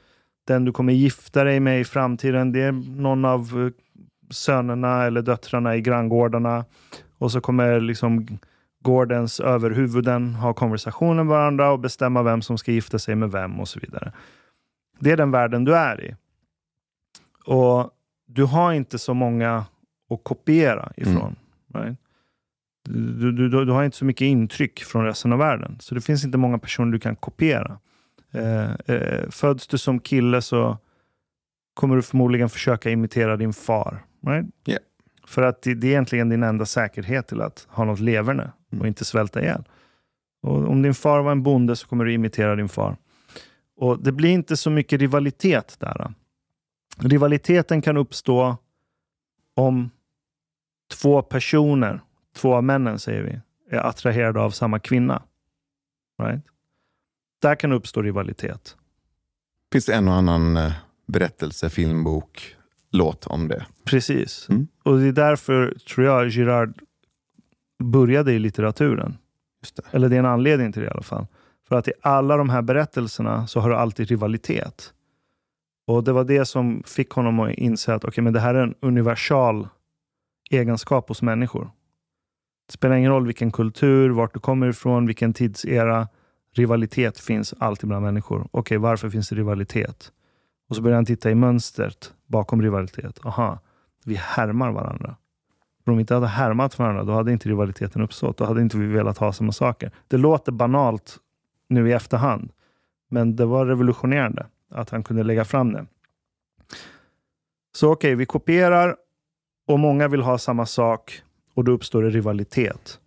[0.49, 3.73] Den du kommer gifta dig med i framtiden, det är någon av eh,
[4.31, 6.65] sönerna eller döttrarna i granngårdarna.
[7.19, 8.27] Och så kommer liksom
[8.83, 13.61] gårdens överhuvuden ha konversationer med varandra och bestämma vem som ska gifta sig med vem
[13.61, 14.13] och så vidare.
[14.99, 16.17] Det är den världen du är i.
[17.47, 17.91] Och
[18.27, 19.65] du har inte så många
[20.11, 21.37] att kopiera ifrån.
[21.75, 21.85] Mm.
[21.85, 21.99] Right?
[22.85, 25.77] Du, du, du, du, har inte så mycket intryck från resten av världen.
[25.81, 27.79] Så det finns inte många personer du kan kopiera.
[28.33, 30.79] Eh, eh, föds du som kille så
[31.75, 34.05] kommer du förmodligen försöka imitera din far.
[34.27, 34.47] Right?
[34.67, 34.83] Yeah.
[35.27, 38.75] För att det, det, är egentligen din enda säkerhet till att ha något leverne och
[38.75, 38.87] mm.
[38.87, 39.65] inte svälta ihjäl.
[40.43, 42.97] Och om din far var en bonde så kommer du imitera din far.
[43.77, 46.15] Och Det blir inte så mycket rivalitet där.
[46.99, 48.57] Rivaliteten kan uppstå
[49.55, 49.91] om
[50.91, 52.01] två personer,
[52.37, 53.41] två av männen säger vi,
[53.77, 55.23] är attraherade av samma kvinna.
[56.23, 56.45] Right?
[57.39, 58.77] Där kan uppstå rivalitet.
[59.73, 60.73] Finns det en och annan eh,
[61.07, 62.57] berättelse, filmbok,
[62.91, 63.67] låt om det?
[63.85, 64.49] Precis.
[64.49, 64.69] Mm.
[64.83, 66.83] Och det är därför, tror jag, Girard
[67.79, 69.17] började i litteraturen.
[69.75, 69.83] Det.
[69.91, 71.27] Eller det är en anledning till det i alla fall.
[71.69, 74.93] För att i alla de här berättelserna så har du alltid rivalitet.
[75.87, 78.63] Och Det var det som fick honom att inse att okay, men det här är
[78.63, 79.69] en universal
[80.51, 81.71] egenskap hos människor.
[82.67, 86.09] Det spelar ingen roll vilken kultur, vart du kommer ifrån, vilken tidsera.
[86.53, 88.41] Rivalitet finns alltid bland människor.
[88.41, 90.13] Okej, okay, varför finns det rivalitet?
[90.69, 93.19] Och så börjar han titta i mönstret bakom rivalitet.
[93.25, 93.59] Aha,
[94.05, 95.17] vi härmar varandra.
[95.85, 98.37] För om vi inte hade härmat varandra, då hade inte rivaliteten uppstått.
[98.37, 99.91] Då hade inte vi velat ha samma saker.
[100.09, 101.19] Det låter banalt
[101.69, 102.53] nu i efterhand,
[103.11, 105.87] men det var revolutionerande att han kunde lägga fram det.
[107.75, 108.97] Så okej, okay, vi kopierar
[109.67, 111.23] och många vill ha samma sak
[111.55, 113.01] och då uppstår det rivalitet.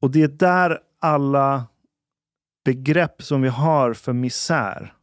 [0.00, 1.66] Och det är där alla
[2.64, 4.94] begrepp som vi har för misär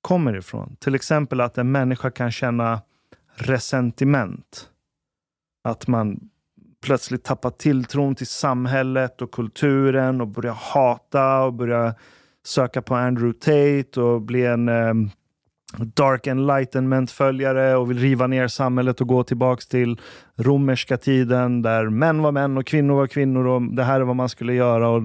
[0.00, 0.76] kommer ifrån.
[0.80, 2.80] Till exempel att en människa kan känna
[3.34, 4.68] resentiment.
[5.64, 6.30] Att man
[6.82, 11.94] plötsligt tappar tilltron till samhället och kulturen och börjar hata och börjar
[12.44, 14.94] söka på Andrew Tate och bli en eh,
[15.76, 20.00] dark enlightenment-följare och vill riva ner samhället och gå tillbaks till
[20.36, 24.16] romerska tiden där män var män och kvinnor var kvinnor och det här är vad
[24.16, 24.88] man skulle göra.
[24.88, 25.02] Och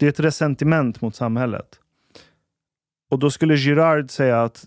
[0.00, 1.80] det är ett resentiment mot samhället.
[3.10, 4.64] Och då skulle Girard säga att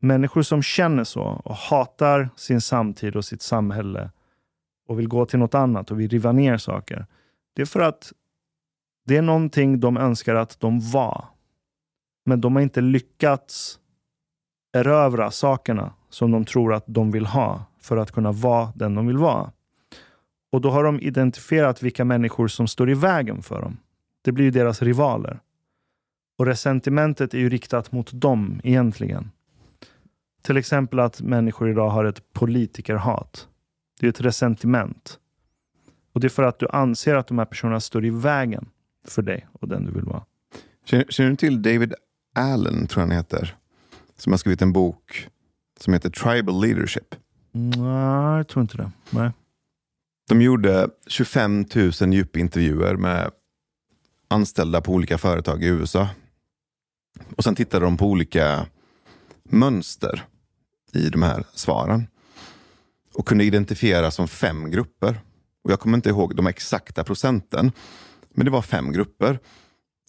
[0.00, 4.10] människor som känner så och hatar sin samtid och sitt samhälle
[4.88, 7.06] och vill gå till något annat och vill riva ner saker.
[7.54, 8.12] Det är för att
[9.06, 11.24] det är någonting de önskar att de var.
[12.26, 13.78] Men de har inte lyckats
[14.72, 19.06] erövra sakerna som de tror att de vill ha för att kunna vara den de
[19.06, 19.52] vill vara.
[20.52, 23.76] Och då har de identifierat vilka människor som står i vägen för dem.
[24.28, 25.40] Det blir ju deras rivaler.
[26.38, 29.30] Och resentimentet är ju riktat mot dem egentligen.
[30.42, 33.48] Till exempel att människor idag har ett politikerhat.
[34.00, 35.18] Det är ett resentiment.
[36.12, 38.68] Och det är för att du anser att de här personerna står i vägen
[39.04, 40.24] för dig och den du vill vara.
[40.84, 41.94] Känner, känner du till David
[42.34, 43.56] Allen, tror jag han heter?
[44.16, 45.28] Som har skrivit en bok
[45.80, 47.14] som heter Tribal Leadership.
[47.52, 48.90] Nej, jag tror inte det.
[49.10, 49.30] Nej.
[50.28, 51.66] De gjorde 25
[52.00, 53.30] 000 djupintervjuer med
[54.28, 56.08] anställda på olika företag i USA.
[57.36, 58.66] Och Sen tittade de på olika
[59.42, 60.24] mönster
[60.92, 62.06] i de här svaren
[63.14, 65.20] och kunde identifiera som fem grupper.
[65.64, 67.72] Och Jag kommer inte ihåg de exakta procenten,
[68.30, 69.38] men det var fem grupper.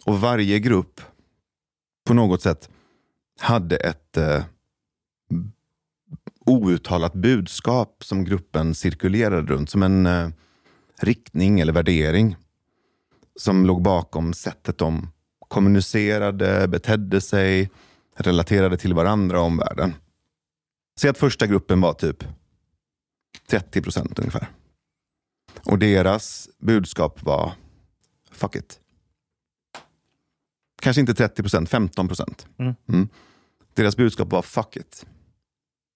[0.05, 1.01] Och varje grupp
[2.05, 2.69] på något sätt
[3.39, 4.43] hade ett eh,
[6.45, 10.29] outtalat budskap som gruppen cirkulerade runt, som en eh,
[11.01, 12.35] riktning eller värdering
[13.39, 15.07] som låg bakom sättet de
[15.47, 17.69] kommunicerade, betedde sig,
[18.15, 19.93] relaterade till varandra och omvärlden.
[20.99, 22.23] Säg att första gruppen var typ
[23.47, 24.47] 30 procent ungefär.
[25.65, 27.53] Och deras budskap var
[28.31, 28.79] fuck it.
[30.81, 32.47] Kanske inte 30 procent, 15 procent.
[32.57, 32.75] Mm.
[32.89, 33.09] Mm.
[33.73, 35.05] Deras budskap var fuck it.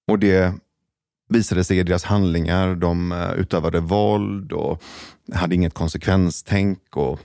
[0.08, 0.54] Och det
[1.30, 2.76] visade sig i deras handlingar.
[2.76, 4.84] De eh, utövade våld och
[5.34, 7.20] hade inget konsekvenstänk och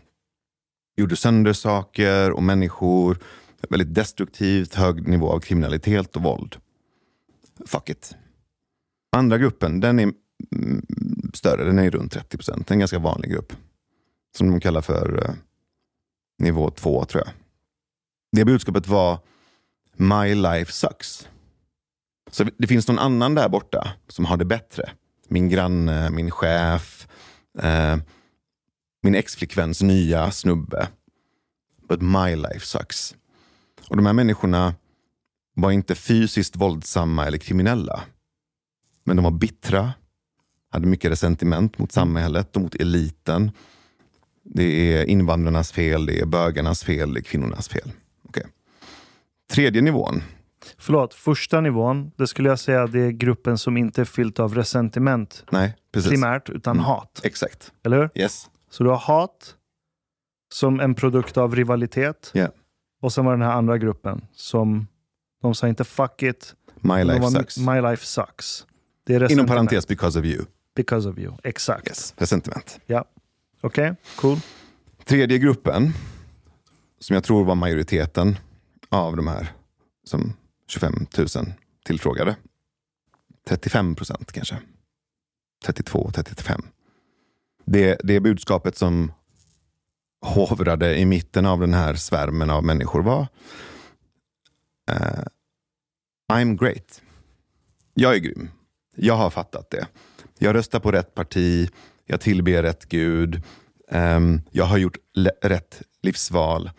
[0.98, 3.18] gjorde sönder saker och människor.
[3.68, 6.56] Väldigt destruktivt, hög nivå av kriminalitet och våld.
[7.66, 8.16] Fuck it.
[9.16, 10.12] Andra gruppen, den är
[10.52, 10.86] mm,
[11.34, 11.64] större.
[11.64, 12.70] Den är runt 30 procent.
[12.70, 13.52] En ganska vanlig grupp.
[14.36, 15.34] Som de kallar för eh,
[16.38, 17.34] nivå två, tror jag.
[18.32, 19.18] Det budskapet var
[19.96, 21.28] My life sucks.
[22.30, 24.90] Så det finns någon annan där borta som har det bättre.
[25.28, 27.08] Min granne, min chef,
[27.58, 27.96] eh,
[29.02, 30.88] min exflickväns nya snubbe.
[31.88, 33.14] But my life sucks.
[33.88, 34.74] Och de här människorna
[35.54, 38.02] var inte fysiskt våldsamma eller kriminella.
[39.04, 39.92] Men de var bittra,
[40.70, 43.50] hade mycket resentiment mot samhället och mot eliten.
[44.42, 47.90] Det är invandrarnas fel, det är bögarnas fel, det är kvinnornas fel.
[48.24, 48.44] Okay.
[49.50, 50.22] Tredje nivån.
[50.78, 54.54] Förlåt, första nivån, det skulle jag säga det är gruppen som inte är fylld av
[54.54, 56.10] resentiment Nej, precis.
[56.10, 56.84] primärt, utan mm.
[56.84, 57.20] hat.
[57.24, 57.72] Exakt.
[57.84, 58.10] Eller hur?
[58.14, 58.50] Yes.
[58.70, 59.54] Så du har hat
[60.52, 62.32] som en produkt av rivalitet.
[62.34, 62.50] Yeah.
[63.00, 64.86] Och sen var den här andra gruppen som
[65.42, 66.54] de sa inte fuck it.
[66.80, 67.58] My life var, sucks.
[67.58, 68.66] My life sucks.
[69.04, 70.44] Det är Inom parentes because of you.
[70.74, 71.88] Because of you, exakt.
[71.88, 72.14] Yes.
[72.16, 72.80] Resentiment.
[72.86, 73.04] Ja.
[73.60, 73.96] Okej, okay.
[74.16, 74.38] cool.
[75.04, 75.92] Tredje gruppen,
[76.98, 78.36] som jag tror var majoriteten
[78.88, 79.52] av de här
[80.04, 80.32] som
[80.66, 81.28] 25 000
[81.84, 82.36] tillfrågade.
[83.48, 84.58] 35 procent kanske.
[85.64, 86.62] 32, 35.
[87.70, 89.12] Det, det budskapet som
[90.20, 93.26] hovrade i mitten av den här svärmen av människor var
[94.90, 95.24] uh,
[96.32, 97.02] I'm great.
[97.94, 98.50] Jag är grym.
[98.96, 99.86] Jag har fattat det.
[100.38, 101.70] Jag röstar på rätt parti.
[102.06, 103.42] Jag tillber rätt gud.
[103.90, 104.96] Um, jag har gjort
[105.42, 106.70] rätt livsval.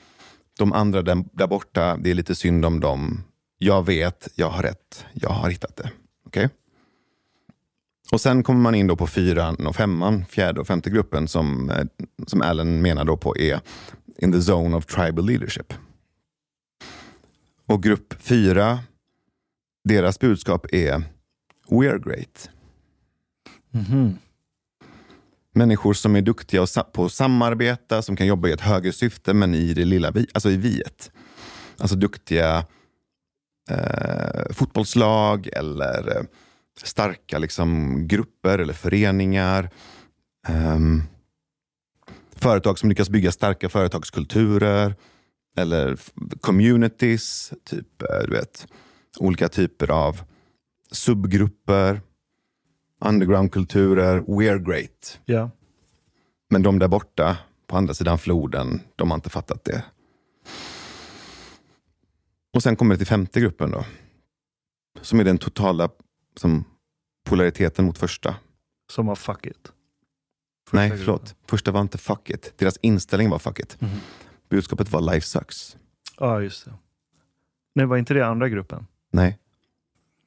[0.58, 3.24] De andra där, där borta, det är lite synd om dem.
[3.58, 5.06] Jag vet, jag har rätt.
[5.14, 5.92] Jag har hittat det.
[6.26, 6.48] Okay?
[8.12, 11.70] Och sen kommer man in då på fyran och femman, fjärde och femte gruppen som,
[11.70, 11.86] eh,
[12.28, 13.60] som Allen menar då på är
[14.18, 15.74] in the zone of tribal leadership.
[17.66, 18.80] Och grupp fyra,
[19.84, 21.04] deras budskap är
[21.70, 22.50] We are great.
[23.74, 24.14] Mm -hmm.
[25.52, 29.56] Människor som är duktiga på att samarbeta, som kan jobba i ett högre syfte, men
[29.56, 31.12] i det lilla vi, alltså i viet.
[31.78, 32.66] Alltså duktiga
[33.70, 36.24] eh, fotbollslag eller eh,
[36.84, 39.70] starka liksom, grupper eller föreningar.
[40.50, 41.04] Um,
[42.36, 44.96] företag som lyckas bygga starka företagskulturer.
[45.56, 46.00] Eller
[46.42, 48.68] communities, typ, eh, du vet,
[49.20, 50.22] olika typer av
[50.92, 52.02] subgrupper,
[53.06, 54.20] undergroundkulturer.
[54.20, 55.20] We're great.
[55.28, 55.50] Yeah.
[56.50, 59.84] Men de där borta, på andra sidan floden, de har inte fattat det.
[62.54, 63.86] Och sen kommer det till femte gruppen då.
[65.02, 65.90] Som är den totala
[66.40, 66.66] som
[67.26, 68.36] polariteten mot första.
[68.92, 69.72] Som var fuck it?
[70.66, 71.06] Första Nej, gruppen.
[71.06, 71.36] förlåt.
[71.48, 72.54] Första var inte fuck it.
[72.58, 73.78] Deras inställning var fuck it.
[73.82, 73.96] Mm.
[74.50, 75.78] Budskapet var life sucks.
[76.20, 76.74] Ja, ah, just det.
[77.76, 78.88] Nej, var inte det andra gruppen?
[79.12, 79.38] Nej.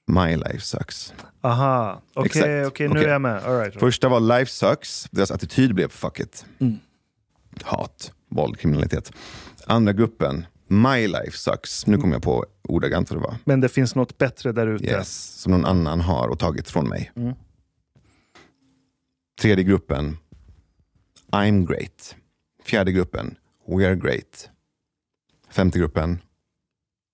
[0.07, 1.15] My life sucks.
[1.41, 3.05] Aha, okej, okay, okay, nu okay.
[3.05, 3.45] är jag med.
[3.45, 3.81] All right.
[3.81, 5.09] Första var life sucks.
[5.11, 6.47] Deras attityd blev fuck it.
[6.59, 6.79] Mm.
[7.63, 9.13] Hat, våld, kriminalitet.
[9.67, 11.87] Andra gruppen, My life sucks.
[11.87, 13.37] Nu kommer jag på ordagrant vad det var.
[13.45, 14.85] Men det finns något bättre där ute?
[14.85, 17.13] Yes, som någon annan har och tagit från mig.
[17.17, 17.35] Mm.
[19.41, 20.17] Tredje gruppen,
[21.33, 22.17] I'm great.
[22.65, 23.37] Fjärde gruppen,
[23.67, 24.51] we're great.
[25.51, 26.19] Femte gruppen,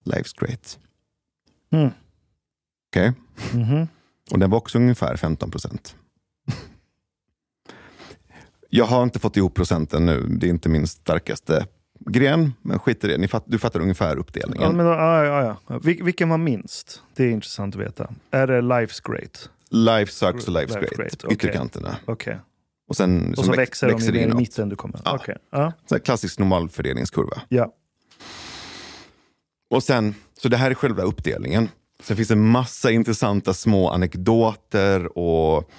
[0.05, 0.79] life's great.
[1.71, 1.91] Mm.
[2.91, 3.13] Okej?
[3.13, 3.61] Okay?
[3.61, 3.89] Mm -hmm.
[4.31, 5.97] Och den var också ungefär 15 procent.
[8.69, 10.27] jag har inte fått ihop procenten nu.
[10.29, 11.67] Det är inte min starkaste
[12.09, 13.19] gren, men skit i det.
[13.19, 14.63] Ni fatt, du fattar ungefär uppdelningen.
[14.63, 15.79] Ja, men, ja, ja, ja.
[15.79, 17.03] Vil, vilken var minst?
[17.15, 18.11] Det är intressant att veta.
[18.31, 19.51] Är det Life's Great?
[19.71, 20.97] Life sucks och Life's Life great.
[20.97, 21.25] great.
[21.25, 21.35] Okay.
[21.35, 21.97] Ytterkanterna.
[22.07, 22.37] Okay.
[22.89, 25.01] Och sen och så växer, växer de i mitten du kommer.
[25.05, 25.15] Ja.
[25.15, 25.35] Okay.
[25.51, 25.73] Ja.
[25.89, 27.43] Så klassisk normalfördelningskurva.
[27.49, 27.73] Ja.
[29.71, 31.69] Och sen, så det här är själva uppdelningen.
[32.03, 35.71] Sen finns det massa intressanta små anekdoter och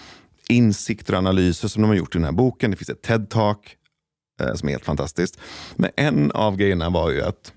[0.50, 2.72] insikter och analyser som de har gjort i den här boken.
[2.72, 3.76] Det finns ett TED-talk
[4.56, 5.40] som är helt fantastiskt.
[5.76, 7.54] Men en av grejerna var ju att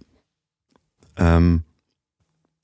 [1.17, 1.63] um,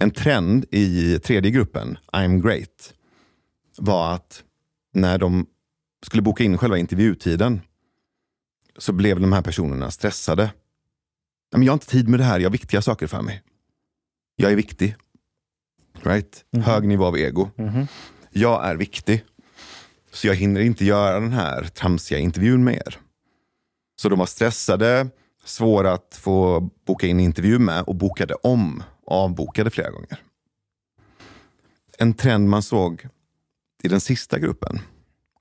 [0.00, 2.94] en trend i tredje gruppen, I'm great,
[3.78, 4.44] var att
[4.92, 5.46] när de
[6.06, 7.60] skulle boka in själva intervjutiden
[8.78, 10.50] så blev de här personerna stressade.
[11.50, 13.42] jag har inte tid med det här, jag har viktiga saker för mig.
[14.36, 14.96] Jag är viktig.
[16.02, 16.44] Right?
[16.52, 16.64] Mm.
[16.64, 17.50] Hög nivå av ego.
[17.56, 17.86] Mm.
[18.30, 19.24] Jag är viktig.
[20.12, 22.98] Så jag hinner inte göra den här tramsiga intervjun med er.
[24.00, 25.08] Så de var stressade,
[25.44, 28.82] svåra att få boka in intervju med och bokade om.
[29.06, 30.22] Avbokade flera gånger.
[31.98, 33.08] En trend man såg
[33.82, 34.78] i den sista gruppen,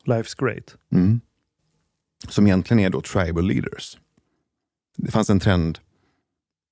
[0.05, 0.75] Life's great.
[0.91, 1.21] mm,
[2.29, 3.97] som egentligen är då tribal leaders.
[4.97, 5.79] Det fanns en trend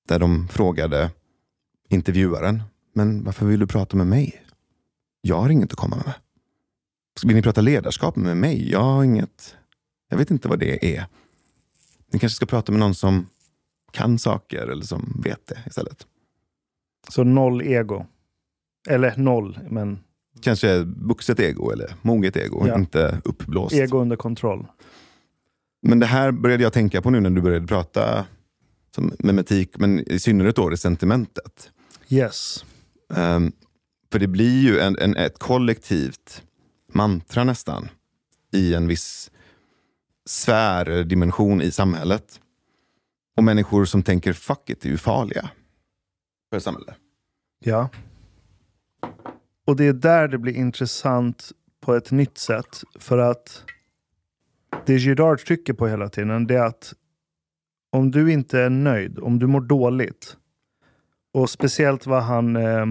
[0.08, 1.10] där de frågade
[1.88, 2.62] intervjuaren,
[2.92, 4.42] men varför vill du prata med mig?
[5.20, 6.14] Jag har inget att komma med.
[7.22, 8.70] Vill ni prata ledarskap med mig?
[8.70, 9.56] Jag har inget.
[10.08, 11.06] Jag vet inte vad det är.
[12.16, 13.28] Ni kanske ska prata med någon som
[13.92, 16.06] kan saker eller som vet det istället.
[17.08, 18.06] Så noll ego.
[18.88, 19.98] Eller noll, men
[20.40, 22.78] Kanske vuxet ego eller moget ego, Ja.
[22.78, 23.74] inte uppblåst.
[23.74, 24.66] ego under kontroll.
[25.82, 28.26] Men det här började jag tänka på nu när du började prata
[28.94, 31.70] som memetik, men i synnerhet då det sentimentet.
[32.08, 32.64] Yes.
[33.14, 33.52] Ehm,
[34.12, 36.42] för det blir ju en, en, ett kollektivt
[36.92, 37.88] mantra nästan
[38.52, 39.30] i en viss
[40.26, 42.40] sfär, dimension i samhället.
[43.36, 45.50] Och människor som tänker fuck it är ju farliga
[46.50, 46.96] för samhället.
[47.64, 47.88] Ja.
[49.66, 52.82] Och det är där det blir intressant på ett nytt sätt.
[52.98, 53.64] För att
[54.86, 56.94] det Girard trycker på hela tiden det är att
[57.92, 60.36] om du inte är nöjd, om du mår dåligt
[61.34, 62.86] och speciellt vad han eh,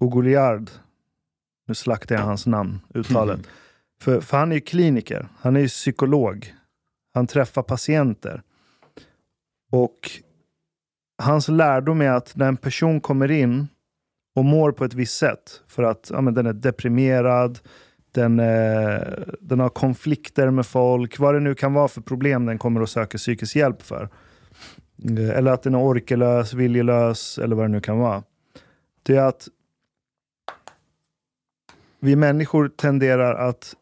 [0.00, 0.70] Ogoliard,
[1.66, 3.40] nu slaktar jag hans namn, uttalet.
[4.02, 6.54] För, för han är ju kliniker, han är ju psykolog.
[7.14, 8.42] Han träffar patienter.
[9.72, 10.10] Och
[11.22, 13.68] hans lärdom är att när en person kommer in
[14.34, 17.58] och mår på ett visst sätt för att ja, men den är deprimerad,
[18.12, 19.00] den, eh,
[19.40, 22.88] den har konflikter med folk, vad det nu kan vara för problem den kommer och
[22.88, 24.08] söker psykisk hjälp för.
[25.04, 28.22] Eh, eller att den är orkelös, viljelös eller vad det nu kan vara.
[29.02, 29.48] Det är att
[32.00, 33.74] vi människor tenderar att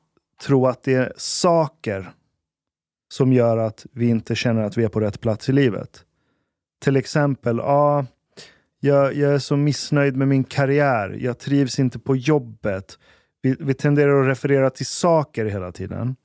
[0.46, 2.12] tro att det är saker
[3.08, 6.04] som gör att vi inte känner att vi är på rätt plats i livet.
[6.80, 8.06] Till exempel, ah,
[8.80, 12.98] jag, jag är så missnöjd med min karriär, jag trivs inte på jobbet.
[13.42, 16.16] Vi, vi tenderar att referera till saker hela tiden.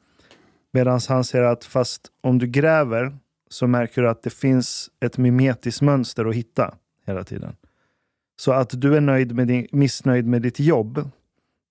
[0.74, 3.18] Medan han säger att fast om du gräver
[3.50, 6.76] så märker du att det finns ett mimetiskt mönster att hitta
[7.06, 7.56] hela tiden.
[8.36, 11.10] Så att du är nöjd med din, missnöjd med ditt jobb,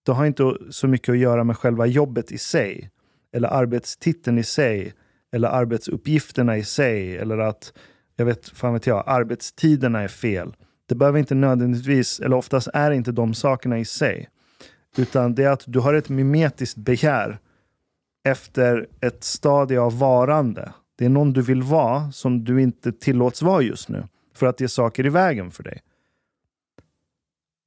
[0.06, 2.90] det har inte så mycket att göra med själva jobbet i sig.
[3.32, 4.92] Eller arbetstiteln i sig.
[5.33, 7.16] Eller arbetsuppgifterna i sig.
[7.16, 7.72] Eller att,
[8.16, 10.55] jag vet, fan vet jag, arbetstiderna är fel.
[10.87, 14.28] Det behöver inte nödvändigtvis, eller oftast är det inte de sakerna i sig.
[14.97, 17.39] Utan det är att du har ett mimetiskt begär
[18.24, 20.72] efter ett stadie av varande.
[20.97, 24.05] Det är någon du vill vara som du inte tillåts vara just nu.
[24.35, 25.83] För att det är saker i vägen för dig.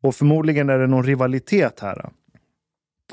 [0.02, 2.10] Och förmodligen är det någon rivalitet här.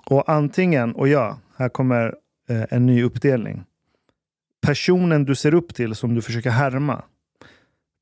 [0.07, 2.15] Och antingen, och ja, här kommer
[2.49, 3.65] eh, en ny uppdelning.
[4.67, 7.03] Personen du ser upp till som du försöker härma.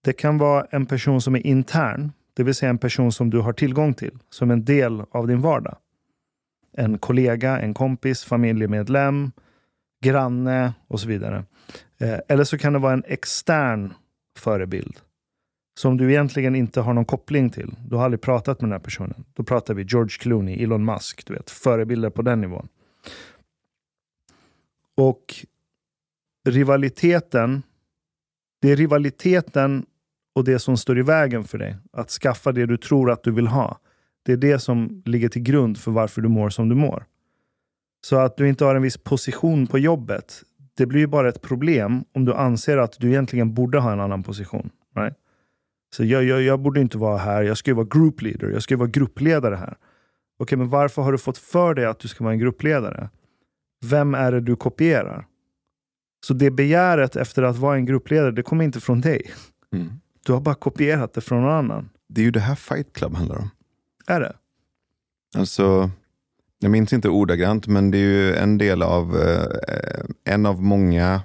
[0.05, 3.39] Det kan vara en person som är intern, det vill säga en person som du
[3.39, 5.77] har tillgång till som en del av din vardag.
[6.77, 9.33] En kollega, en kompis, familjemedlem,
[10.05, 11.45] granne och så vidare.
[11.99, 13.93] Eh, eller så kan det vara en extern
[14.39, 15.01] förebild
[15.79, 17.75] som du egentligen inte har någon koppling till.
[17.89, 19.25] Du har aldrig pratat med den här personen.
[19.35, 22.69] Då pratar vi George Clooney, Elon Musk, du vet, förebilder på den nivån.
[24.97, 25.47] Och
[26.49, 27.63] rivaliteten,
[28.61, 29.87] det är rivaliteten
[30.35, 31.77] och det som står i vägen för dig.
[31.93, 33.79] Att skaffa det du tror att du vill ha.
[34.23, 37.05] Det är det som ligger till grund för varför du mår som du mår.
[38.07, 40.43] Så att du inte har en viss position på jobbet,
[40.75, 44.01] det blir ju bara ett problem om du anser att du egentligen borde ha en
[44.01, 44.71] annan position.
[44.97, 45.15] Right?
[45.97, 48.63] Så jag, jag, jag borde inte vara här, jag ska ju vara group leader, jag
[48.63, 49.77] ska ju vara gruppledare här.
[50.39, 53.09] Okej, men varför har du fått för dig att du ska vara en gruppledare?
[53.85, 55.27] Vem är det du kopierar?
[56.21, 59.33] Så det begäret efter att vara en gruppledare, det kommer inte från dig.
[59.73, 60.01] Mm.
[60.27, 61.91] Du har bara kopierat det från någon annan.
[62.09, 63.51] Det är ju det här Fight Club handlar om.
[64.07, 64.37] Är det?
[65.37, 65.91] Alltså,
[66.59, 71.23] jag minns inte ordagrant, men det är ju en del av eh, en av många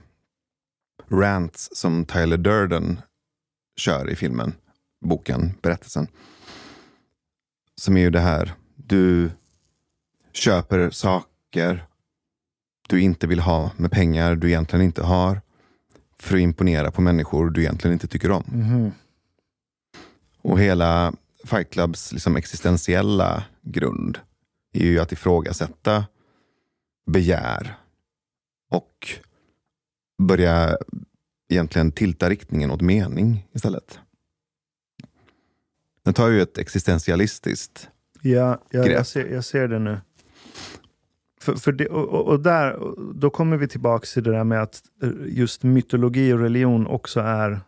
[1.12, 3.00] rants som Tyler Durden
[3.78, 4.54] kör i filmen,
[5.02, 6.08] boken, berättelsen.
[7.76, 9.32] Som är ju det här, du
[10.34, 11.86] köper saker
[12.88, 15.42] du inte vill ha med pengar du egentligen inte har
[16.20, 18.44] för att imponera på människor du egentligen inte tycker om.
[18.48, 18.92] Mhm.
[20.42, 21.14] Och hela
[21.44, 24.20] Fight Clubs liksom existentiella grund
[24.74, 26.06] är ju att ifrågasätta
[27.12, 27.76] begär
[28.72, 29.08] och
[30.24, 30.78] börja
[31.50, 34.00] egentligen tilta riktningen åt mening istället.
[36.04, 37.90] Den tar ju ett existentialistiskt
[38.22, 38.94] Ja, ja Grepp.
[38.94, 39.98] jag, ser, jag ser det nu.
[41.46, 42.80] För, för det, och, och- där,
[43.14, 47.20] då kommer vi tillbaka till det där med att eh, just mytologi och religion också
[47.20, 47.60] är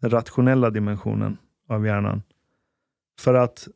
[0.00, 1.36] den rationella dimensionen
[1.68, 2.22] av hjärnan.
[3.20, 3.68] För att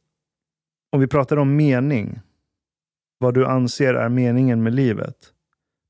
[0.93, 2.21] om vi pratar om mening,
[3.19, 5.17] vad du anser är meningen med livet,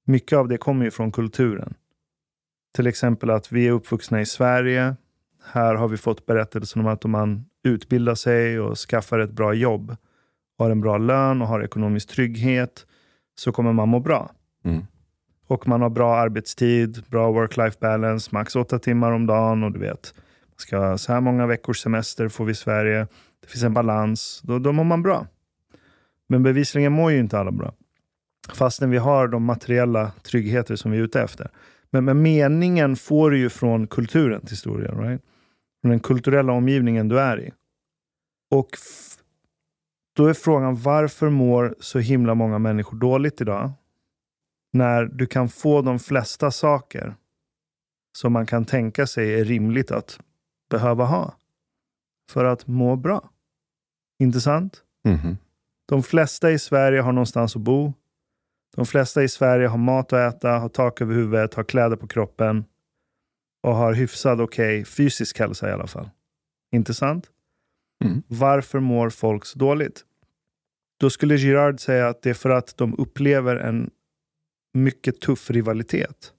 [0.07, 1.75] mycket av det kommer ju från kulturen.
[2.75, 4.97] Till exempel att vi är uppvuxna i Sverige.
[5.45, 9.55] Här har vi fått berättelsen om att om man utbildar sig och skaffar ett bra
[9.55, 9.97] jobb,
[10.59, 12.87] har en bra lön och har ekonomisk trygghet,
[13.35, 14.31] så kommer man må bra.
[14.65, 14.83] Mm.
[15.47, 19.79] Och man har bra arbetstid, bra work-life balance, max åtta timmar om dagen och du
[19.79, 20.15] vet,
[20.57, 23.07] ska ha så här många veckors semester får vi i Sverige.
[23.41, 24.41] Det finns en balans.
[24.45, 25.27] Då, då mår man bra.
[26.29, 27.75] Men bevisligen mår ju inte alla bra.
[28.53, 31.51] Fastän vi har de materiella tryggheter som vi är ute efter.
[31.91, 34.99] Men, men meningen får du ju från kulturen till stor del.
[34.99, 35.23] Right?
[35.81, 37.53] Från den kulturella omgivningen du är i.
[38.51, 38.69] Och
[40.13, 43.73] då är frågan, varför mår så himla många människor dåligt idag?
[44.73, 47.15] När du kan få de flesta saker
[48.19, 50.21] som man kan tänka sig är rimligt att
[50.71, 51.35] behöva ha
[52.31, 53.31] för att må bra.
[54.19, 54.83] Intressant?
[55.05, 55.37] Mm.
[55.89, 57.93] De flesta i Sverige har någonstans att bo.
[58.77, 62.09] De flesta i Sverige har mat att äta, har tak över huvudet, har kläder på
[62.09, 62.65] kroppen
[63.63, 66.11] och har hyfsad okej okay, fysisk hälsa i alla fall.
[66.73, 67.31] Intressant?
[68.03, 68.23] Mm.
[68.29, 70.05] Varför mår folk så dåligt?
[71.01, 73.91] Då skulle Girard säga att det är för att de upplever en
[74.75, 76.33] mycket tuff rivalitet.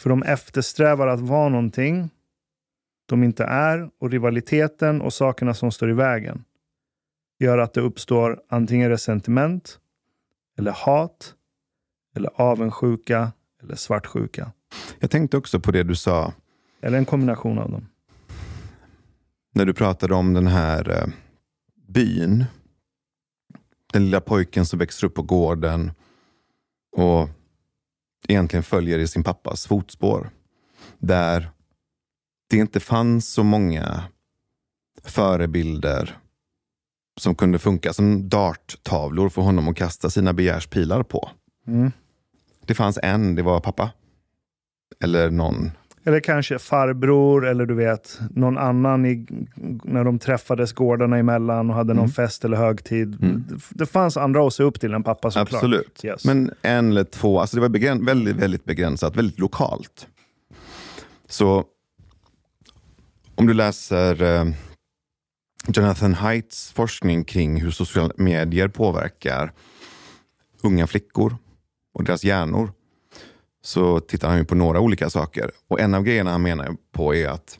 [0.00, 2.10] För de eftersträvar att vara någonting
[3.06, 6.44] de inte är och rivaliteten och sakerna som står i vägen
[7.38, 9.78] gör att det uppstår antingen resentiment,
[10.58, 11.34] eller hat,
[12.16, 14.52] eller avundsjuka eller svartsjuka.
[14.98, 16.32] Jag tänkte också på det du sa.
[16.80, 17.86] Eller en kombination av dem.
[19.52, 21.06] När du pratade om den här eh,
[21.88, 22.44] byn.
[23.92, 25.92] Den lilla pojken som växer upp på gården
[26.96, 27.28] och
[28.28, 30.30] egentligen följer i sin pappas fotspår.
[30.98, 31.50] Där
[32.48, 34.04] det inte fanns så många
[35.02, 36.18] förebilder
[37.20, 41.30] som kunde funka som darttavlor för honom att kasta sina begärspilar på.
[41.66, 41.92] Mm.
[42.66, 43.90] Det fanns en, det var pappa.
[45.00, 45.70] Eller någon.
[46.04, 49.26] Eller kanske farbror eller du vet någon annan i,
[49.84, 52.12] när de träffades gårdarna emellan och hade någon mm.
[52.12, 53.22] fest eller högtid.
[53.22, 53.44] Mm.
[53.70, 55.52] Det, fanns andra att se upp till än pappa såklart.
[55.52, 56.04] Absolut.
[56.04, 56.24] Yes.
[56.24, 60.06] Men en eller två, alltså det var begräns väldigt, väldigt begränsat, väldigt lokalt.
[61.28, 61.64] Så
[63.34, 64.44] om du läser eh,
[65.66, 69.52] Jonathan Haidts forskning kring hur sociala medier påverkar
[70.62, 71.36] unga flickor
[71.94, 72.72] och deras hjärnor
[73.62, 75.50] så tittar han på några olika saker.
[75.68, 77.58] Och en av grejerna han menar på är att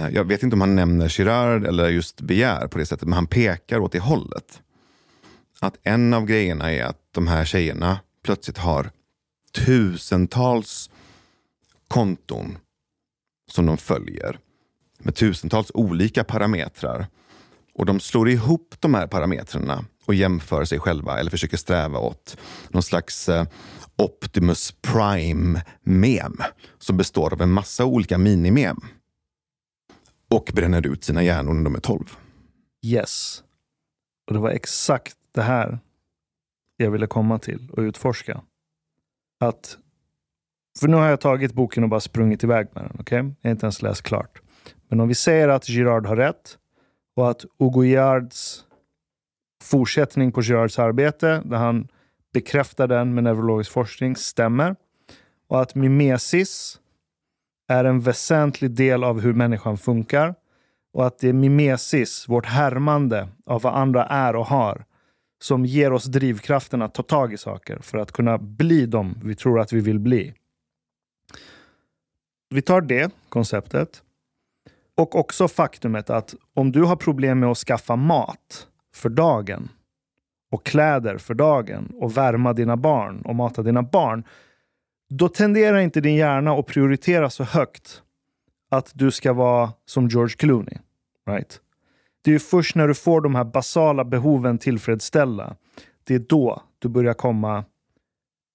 [0.00, 3.12] eh, jag vet inte om han nämner Girard eller just begär på det sättet, men
[3.12, 4.62] han pekar åt det hållet.
[5.60, 8.90] Att en av grejerna är att de här tjejerna plötsligt har
[9.52, 10.90] tusentals
[11.88, 12.58] konton
[13.50, 14.38] som de följer
[14.98, 17.06] med tusentals olika parametrar.
[17.74, 22.36] Och de slår ihop de här parametrarna och jämför sig själva eller försöker sträva åt
[22.68, 23.46] någon slags eh,
[23.96, 26.36] Optimus Prime-mem
[26.78, 28.76] som består av en massa olika minimem.
[30.30, 32.16] Och bränner ut sina hjärnor när de är 12.
[32.84, 33.42] Yes.
[34.26, 35.78] Och det var exakt det här
[36.76, 38.40] jag ville komma till och utforska.
[39.40, 39.78] Att,
[40.80, 43.00] för nu har jag tagit boken och bara sprungit iväg med den.
[43.00, 43.18] Okay?
[43.18, 44.40] Jag har inte ens läst klart.
[44.88, 46.58] Men om vi säger att Girard har rätt
[47.16, 47.84] och att Hugo
[49.62, 51.88] fortsättning på Girards arbete, där han
[52.34, 54.76] bekräftar den med neurologisk forskning, stämmer.
[55.48, 56.80] Och att mimesis
[57.68, 60.34] är en väsentlig del av hur människan funkar.
[60.92, 64.84] Och att det är mimesis, vårt härmande av vad andra är och har,
[65.42, 69.34] som ger oss drivkraften att ta tag i saker för att kunna bli dem vi
[69.34, 70.34] tror att vi vill bli.
[72.50, 74.02] Vi tar det konceptet
[74.96, 79.68] och också faktumet att om du har problem med att skaffa mat för dagen
[80.54, 84.24] och kläder för dagen och värma dina barn och mata dina barn.
[85.08, 88.02] Då tenderar inte din hjärna att prioritera så högt
[88.70, 90.78] att du ska vara som George Clooney.
[91.26, 91.60] Right?
[92.24, 95.56] Det är först när du får de här basala behoven tillfredsställda.
[96.04, 97.64] Det är då du börjar komma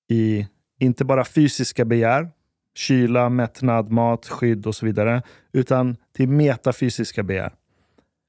[0.09, 0.47] i,
[0.79, 2.29] inte bara fysiska begär,
[2.75, 5.23] kyla, mättnad, mat, skydd och så vidare.
[5.51, 7.53] Utan till metafysiska begär.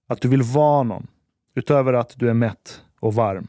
[0.08, 1.06] Att du vill vara någon.
[1.54, 3.48] Utöver att du är mätt och varm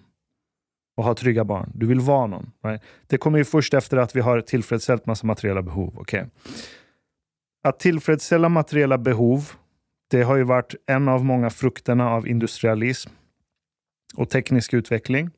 [0.97, 1.71] och ha trygga barn.
[1.75, 2.51] Du vill vara någon.
[2.63, 2.81] Right?
[3.07, 5.99] Det kommer ju först efter att vi har tillfredsställt massa materiella behov.
[5.99, 6.25] Okay?
[7.63, 9.51] Att tillfredsställa materiella behov,
[10.11, 13.09] det har ju varit en av många frukterna av industrialism
[14.15, 15.29] och teknisk utveckling.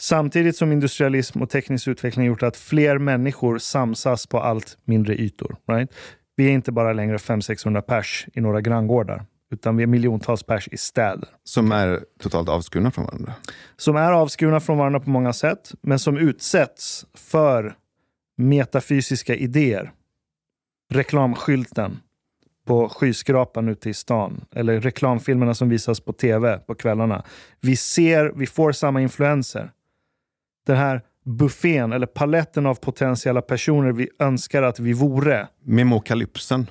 [0.00, 5.56] Samtidigt som industrialism och teknisk utveckling gjort att fler människor samsas på allt mindre ytor.
[5.68, 5.94] Right?
[6.36, 10.68] Vi är inte bara längre 500-600 pers i några granngårdar utan vi är miljontals pers
[10.72, 11.28] i städer.
[11.44, 13.34] Som är totalt avskurna från varandra.
[13.76, 17.74] Som är avskurna från varandra på många sätt, men som utsätts för
[18.36, 19.92] metafysiska idéer.
[20.94, 21.98] Reklamskylten
[22.66, 24.44] på skyskrapan ute i stan.
[24.54, 27.24] Eller reklamfilmerna som visas på tv på kvällarna.
[27.60, 29.70] Vi ser, vi får samma influenser.
[30.66, 35.48] Den här buffén, eller paletten av potentiella personer vi önskar att vi vore.
[35.64, 36.66] Memokalypsen.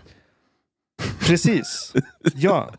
[1.20, 1.94] Precis.
[2.36, 2.72] Ja.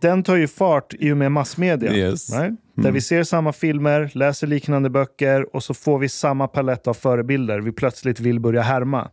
[0.00, 1.94] Den tar ju fart i och med massmedia.
[1.94, 2.32] Yes.
[2.32, 2.54] Right?
[2.74, 6.94] Där vi ser samma filmer, läser liknande böcker och så får vi samma palett av
[6.94, 9.10] förebilder vi plötsligt vill börja härma.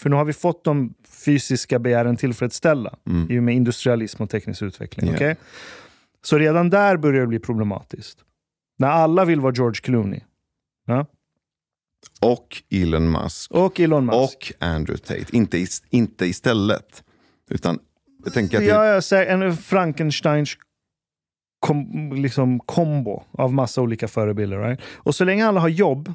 [0.00, 2.94] För nu har vi fått de fysiska begären tillfredsställda
[3.28, 5.10] i och med industrialism och teknisk utveckling.
[5.10, 5.16] Ja.
[5.16, 5.36] okej?
[6.22, 8.18] Så redan där börjar det bli problematiskt.
[8.78, 10.20] När alla vill vara George Clooney.
[10.86, 11.06] Ja?
[12.20, 13.50] Och Elon Musk.
[13.50, 14.16] Och Elon Musk.
[14.16, 15.36] Och Andrew Tate.
[15.36, 17.04] Inte, is, inte istället.
[17.50, 17.78] Utan
[18.24, 20.56] jag tänker att det, Ja, jag säger en Frankensteins
[21.60, 24.58] kom, liksom kombo av massa olika förebilder.
[24.58, 24.80] Right?
[24.96, 26.14] Och så länge alla har jobb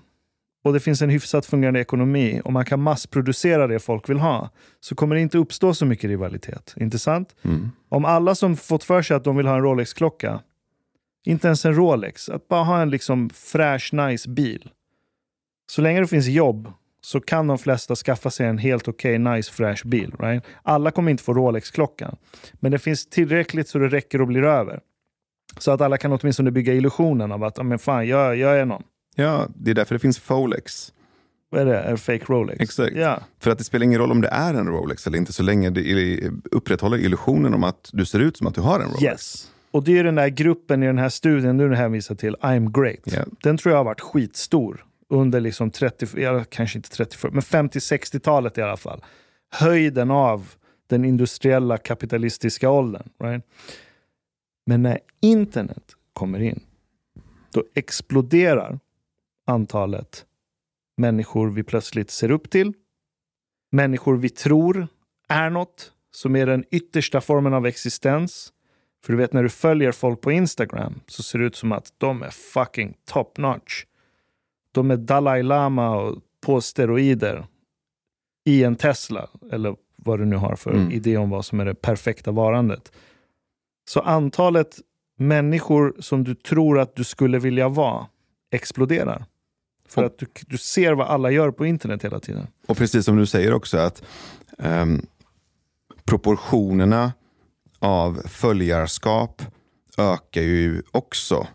[0.64, 4.50] och det finns en hyfsat fungerande ekonomi och man kan massproducera det folk vill ha
[4.80, 6.74] så kommer det inte uppstå så mycket rivalitet.
[6.78, 7.36] Inte sant?
[7.42, 7.72] Mm.
[7.90, 10.40] Om alla som fått för sig att de vill ha en Rolex-klocka,
[11.26, 14.70] inte ens en Rolex, att bara ha en liksom fräsch, nice bil.
[15.72, 16.72] Så länge det finns jobb
[17.06, 20.14] så kan de flesta skaffa sig en helt okej, nice, fräsch bil.
[20.20, 20.44] Right?
[20.64, 22.16] Alla kommer inte få Rolex-klockan.
[22.54, 24.80] Men det finns tillräckligt så det räcker och blir över.
[25.60, 28.66] Så att alla kan åtminstone bygga illusionen av att, "Ja, men fan, jag, jag är
[28.66, 28.84] någon.
[29.16, 30.94] ja, det är därför det finns Folex.
[31.50, 31.92] Vad är det?
[31.92, 32.60] Det fake Rolex?
[32.62, 32.96] Exakt.
[32.96, 33.20] Ja.
[33.40, 35.70] För att det spelar ingen roll om det är en Rolex eller inte så länge
[35.70, 39.04] det upprätthåller illusionen om att du ser ut som att du har en Rolex.
[39.04, 39.52] Yes.
[39.72, 43.00] Och det är den där gruppen i den här studien du hänvisar till, I'm Great.
[43.04, 43.26] Ja.
[43.44, 48.62] Den tror jag har varit skitstor under liksom 30, kanske inte 30, men 50-60-talet i
[48.62, 49.04] alla fall.
[49.52, 50.54] Höjden av
[50.88, 53.10] den industriella kapitalistiska åldern.
[53.20, 53.46] Right?
[54.66, 56.60] Men när internet kommer in,
[57.52, 58.80] då exploderar
[59.48, 60.26] antalet
[60.98, 62.74] människor vi plötsligt ser upp till.
[63.72, 64.88] Människor vi tror
[65.28, 68.54] är något, som är den yttersta formen av existens.
[69.06, 71.94] För du vet när du följer folk på Instagram så ser det ut som att
[71.98, 73.86] de är fucking top notch.
[74.76, 77.48] De är Dalai Lama och på steroider
[78.46, 79.30] i en Tesla.
[79.52, 80.92] Eller vad du nu har för Mm.
[80.92, 82.92] idé om vad som är det perfekta varandet.
[83.90, 84.78] Så antalet
[85.18, 88.08] människor som du tror att du skulle vilja vara
[88.52, 89.26] exploderar.
[89.88, 92.48] För Och- att du, du ser vad alla gör på internet hela tiden.
[92.68, 94.04] Och precis som du säger också att
[94.60, 95.06] ehm,
[96.06, 97.14] proportionerna
[97.80, 99.42] av följarskap
[99.98, 101.48] ökar ju också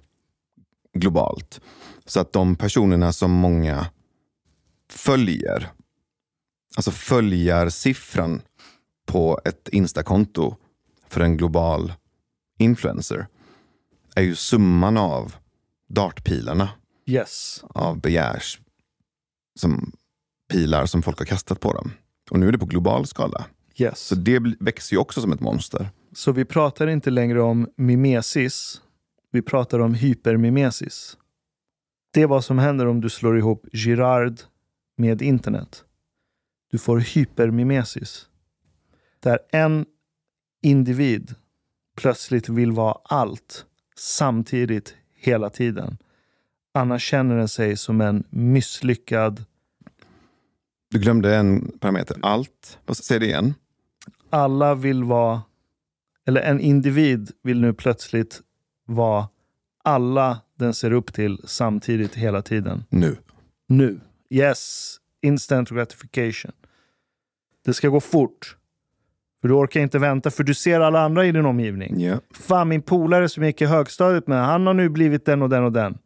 [0.95, 1.61] globalt.
[2.11, 3.87] Så att de personerna som många
[4.89, 5.73] följer,
[6.77, 8.43] alltså följarsiffran
[9.07, 10.57] på ett Instakonto
[11.09, 11.93] för en global
[12.59, 13.27] influencer
[14.15, 15.35] är ju summan av
[15.89, 16.69] dartpilarna
[17.07, 17.65] Yes.
[17.69, 18.61] av begärs
[19.59, 19.93] som
[20.53, 21.93] pilar som folk har kastat på dem.
[22.31, 23.47] Och nu är det på global skala.
[23.77, 24.01] Yes.
[24.01, 25.89] Så det växer ju också som ett monster.
[26.13, 28.81] Så vi pratar inte längre om mimesis.
[29.33, 31.17] Vi pratar om hypermimesis.
[32.11, 34.41] Det är vad som händer om du slår ihop Girard
[34.97, 35.85] med internet.
[36.71, 38.29] Du får hypermimesis.
[39.21, 39.87] Där en
[40.63, 41.35] individ
[41.97, 45.99] plötsligt vill vara allt samtidigt hela tiden.
[46.75, 49.45] Annars känner den sig som en misslyckad
[50.91, 52.17] Du glömde en parameter.
[52.23, 52.79] Allt.
[52.93, 53.55] Säg det igen.
[54.31, 55.43] alla vill vara,
[56.27, 58.41] eller en individ vill nu plötsligt
[58.87, 59.29] vara
[59.85, 62.85] alla den ser upp till samtidigt hela tiden.
[62.89, 63.17] Nu.
[63.69, 64.01] Nu.
[64.31, 66.53] Yes, instant gratification.
[67.65, 68.57] Det ska gå fort.
[69.41, 72.01] För du orkar inte vänta, för du ser alla andra i din omgivning.
[72.01, 72.19] Ja.
[72.35, 75.49] Fan, min polare som jag gick i högstadiet med, han har nu blivit den och
[75.49, 75.99] den och den.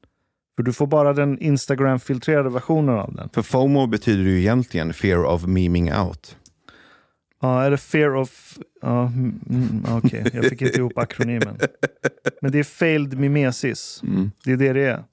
[0.56, 3.28] För du får bara den Instagram-filtrerade versionen av den.
[3.28, 6.36] För FOMO betyder ju egentligen fear of memeing out.
[7.40, 8.58] Ja, är det fear of...
[8.84, 11.58] Ja, mm, mm, Okej, jag fick inte ihop akronymen.
[12.40, 14.00] Men det är failed mimesis.
[14.02, 14.30] Mm.
[14.44, 15.04] Det är det det är.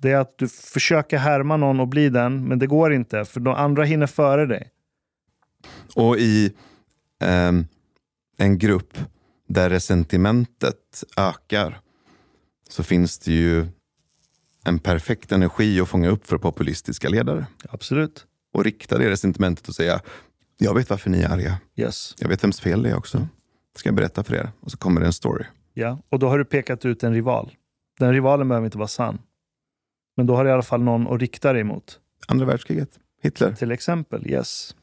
[0.00, 3.24] Det är att du försöker härma någon och bli den, men det går inte.
[3.24, 4.70] För de andra hinner före dig.
[5.94, 6.52] Och i
[7.20, 7.66] ehm,
[8.36, 8.98] en grupp
[9.48, 11.80] där resentimentet ökar
[12.68, 13.66] så finns det ju
[14.64, 17.46] en perfekt energi att fånga upp för populistiska ledare.
[17.68, 18.26] Absolut.
[18.52, 20.00] Och rikta det resentimentet och säga
[20.58, 21.58] jag vet varför ni är arga.
[21.76, 22.14] Yes.
[22.18, 23.28] Jag vet vems fel det är också.
[23.76, 24.50] Ska jag berätta för er?
[24.60, 25.44] Och så kommer det en story.
[25.74, 25.98] Ja.
[26.08, 27.54] Och då har du pekat ut en rival.
[27.98, 29.18] Den rivalen behöver inte vara sann.
[30.16, 32.00] Men då har du i alla fall någon att rikta dig mot.
[32.28, 32.98] Andra världskriget.
[33.22, 33.52] Hitler.
[33.52, 34.76] Till exempel, yes.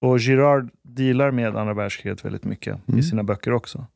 [0.00, 3.00] Och Girard dealar med andra världskriget väldigt mycket Mm.
[3.00, 3.86] i sina böcker också.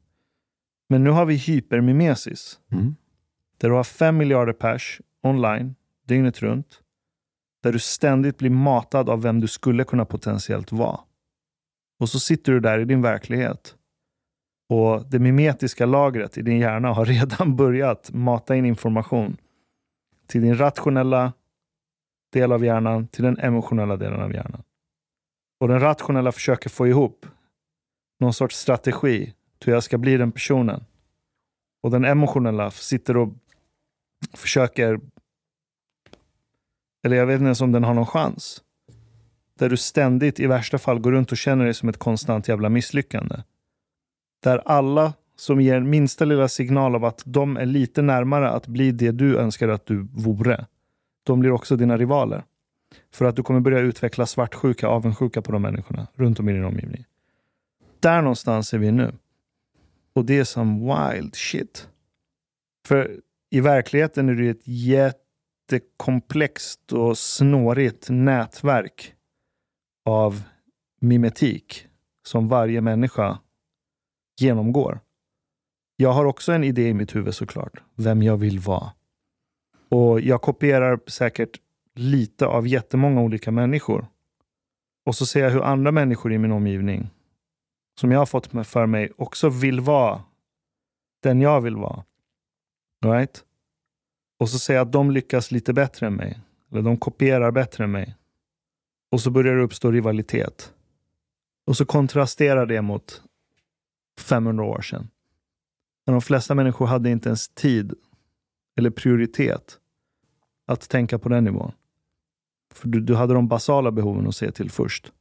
[0.88, 2.58] Men nu har vi hypermimesis.
[2.72, 2.96] Mm.
[3.58, 5.74] Där du har fem miljarder pers online,
[6.06, 6.81] dygnet runt.
[7.62, 11.00] Där du ständigt blir matad av vem du skulle kunna potentiellt vara.
[12.00, 13.76] Och så sitter du där i din verklighet.
[14.68, 19.36] Och det mimetiska lagret i din hjärna har redan börjat mata in information
[20.26, 21.32] till din rationella
[22.32, 24.62] del av hjärnan, till den emotionella delen av hjärnan.
[25.60, 27.26] Och den rationella försöker få ihop
[28.20, 29.24] någon sorts strategi
[29.58, 30.84] till hur jag ska bli den personen.
[31.82, 33.28] Och den emotionella sitter och
[34.32, 35.00] försöker,
[37.02, 38.62] eller jag vet inte ens om den har någon chans.
[39.58, 42.68] Där du ständigt i värsta fall går runt och känner dig som ett konstant jävla
[42.68, 43.36] misslyckande.
[44.42, 48.92] Där alla som ger minsta lilla signal av att de är lite närmare att bli
[48.92, 50.66] det du önskar att du vore,
[51.22, 52.44] de blir också dina rivaler.
[53.12, 56.64] För att du kommer börja utveckla svartsjuka, avundsjuka på de människorna runt om i din
[56.64, 57.04] omgivning.
[58.00, 59.12] Där någonstans är vi nu.
[60.14, 61.88] Och det är som wild shit.
[62.86, 63.16] För
[63.50, 65.21] i verkligheten är det ett jätte
[65.72, 69.14] jättekomplext och snårigt nätverk
[70.04, 70.42] av
[71.00, 71.86] mimetik
[72.26, 73.38] som varje människa
[74.40, 75.00] genomgår.
[75.96, 78.92] Jag har också en idé i mitt huvud såklart, vem jag vill vara.
[79.88, 81.60] Och jag kopierar säkert
[81.94, 84.06] lite av jättemånga olika människor.
[85.06, 87.10] Och så ser jag hur andra människor i min omgivning,
[88.00, 90.22] som jag har fått för mig, också vill vara
[91.22, 92.04] den jag vill vara.
[93.04, 93.44] Right?
[94.42, 96.40] Och så säger jag att de lyckas lite bättre än mig.
[96.70, 98.16] Eller de kopierar bättre än mig.
[99.10, 100.72] Och så börjar det uppstå rivalitet.
[101.66, 103.22] Och så kontrasterar det mot
[104.20, 105.08] 500 år sedan.
[106.06, 107.94] När de flesta människor hade inte ens tid
[108.76, 109.78] eller prioritet
[110.66, 111.72] att tänka på den nivån.
[112.74, 115.12] För du, du hade de basala behoven att se till först.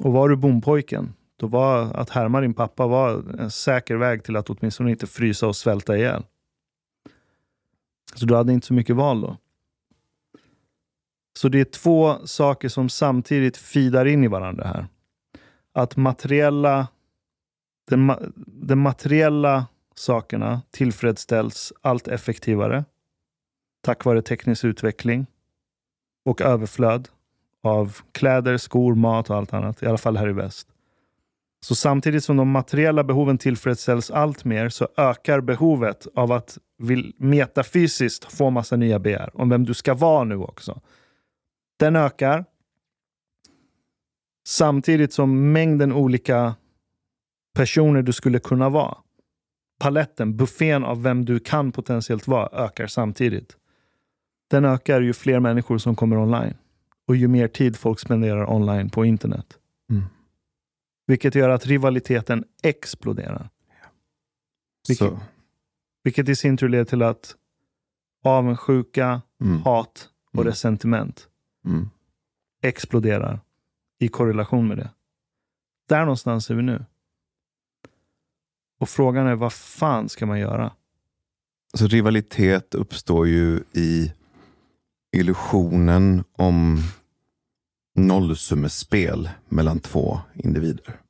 [0.00, 4.36] Och var du bompojken, då var att härma din pappa var en säker väg till
[4.36, 6.24] att åtminstone inte frysa och svälta ihjäl.
[8.14, 9.36] Så du hade inte så mycket val då.
[11.38, 14.86] Så det är två saker som samtidigt fidar in i varandra här.
[15.72, 16.88] Att materiella,
[17.90, 18.12] den,
[18.46, 22.84] den materiella sakerna tillfredsställs allt effektivare
[23.82, 25.26] tack vare teknisk utveckling
[26.24, 27.08] och överflöd
[27.62, 29.82] av kläder, skor, mat och allt annat.
[29.82, 30.68] I alla fall här i väst.
[31.60, 37.14] Så samtidigt som de materiella behoven tillfredsställs allt mer så ökar behovet av att vill
[37.16, 40.80] metafysiskt få massa nya begär om vem du ska vara nu också.
[41.78, 42.44] Den ökar.
[44.46, 46.54] Samtidigt som mängden olika
[47.54, 48.98] personer du skulle kunna vara.
[49.78, 53.56] Paletten, buffén av vem du kan potentiellt vara ökar samtidigt.
[54.50, 56.54] Den ökar ju fler människor som kommer online
[57.08, 59.58] och ju mer tid folk spenderar online på internet.
[59.90, 60.04] Mm.
[61.06, 63.48] Vilket gör att rivaliteten exploderar.
[64.88, 65.20] Vilket, Så,
[66.02, 67.36] vilket i sin tur leder till att
[68.24, 70.46] avundsjuka, mm, hat och Mm.
[70.46, 71.28] resentiment
[71.64, 71.88] mm.
[72.62, 73.40] exploderar
[73.98, 74.90] i korrelation med det.
[75.88, 76.84] Där någonstans är vi nu.
[78.78, 80.72] Och frågan är vad fan ska man göra?
[81.74, 84.12] Så rivalitet uppstår ju i
[85.16, 86.78] illusionen om
[87.94, 91.00] nollsummespel mellan två individer.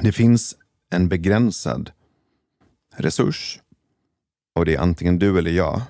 [0.00, 0.56] Det finns
[0.90, 1.90] en begränsad
[2.96, 3.60] resurs
[4.54, 5.82] och det är antingen du eller jag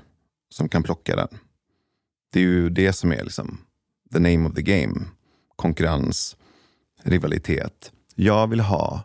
[0.49, 1.29] som kan plocka den.
[2.33, 3.59] Det är ju det som är liksom
[4.13, 5.07] the name of the game.
[5.57, 6.37] Konkurrens,
[7.03, 7.93] rivalitet.
[8.15, 9.03] Jag vill ha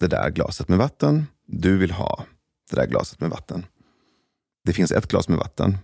[0.00, 1.26] det där glaset med vatten.
[1.46, 2.24] Du vill ha
[2.70, 3.66] det där glaset med vatten.
[4.64, 5.78] Det finns ett glas med vatten.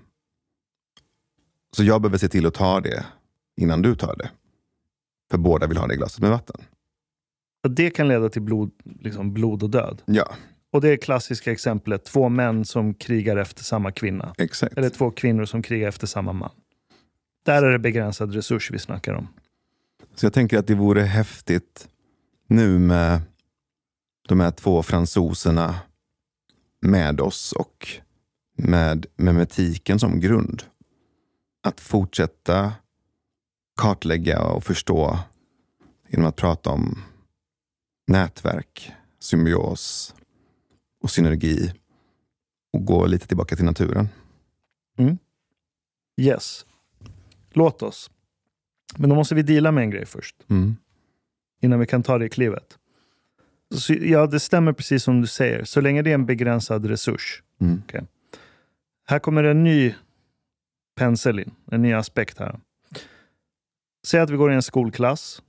[1.77, 3.07] Så jag behöver se till att ta det
[3.57, 4.31] innan du tar det.
[5.31, 6.65] För båda vill ha det glaset med vatten.
[7.69, 10.03] Det kan leda till blod, liksom blod och död.
[10.07, 10.35] Ja,
[10.77, 14.35] Och det är klassiska exemplet, två män som krigar efter samma kvinna.
[14.39, 14.78] exakt.
[14.78, 16.51] Eller två kvinnor som krigar efter samma man.
[17.44, 19.28] Där är det begränsad resurs vi snackar om.
[20.15, 21.89] Så jag tänker att det vore häftigt
[22.47, 23.20] nu med
[24.28, 25.74] de här två fransoserna
[26.81, 27.89] med oss och
[28.57, 30.62] med memetiken som grund.
[31.62, 32.73] Att fortsätta
[33.81, 35.19] kartlägga och förstå
[36.09, 37.03] genom att prata om
[38.07, 40.15] nätverk, symbios
[41.06, 41.72] och synergi
[42.72, 44.08] och gå lite tillbaka till naturen.
[46.20, 46.66] Yes.
[47.50, 48.10] Låt oss.
[48.96, 50.36] Men då måste vi deala med en grej först.
[50.50, 50.76] Mm.
[51.62, 52.78] innan vi kan ta det klivet.
[53.74, 55.64] Så, ja, det stämmer precis som du säger.
[55.64, 57.42] Så länge det är en begränsad resurs.
[57.60, 57.82] Mm.
[59.06, 59.94] Här kommer en ny
[60.96, 62.60] pensel in, en ny aspekt här.
[64.06, 65.42] Säg att vi går i en skolklass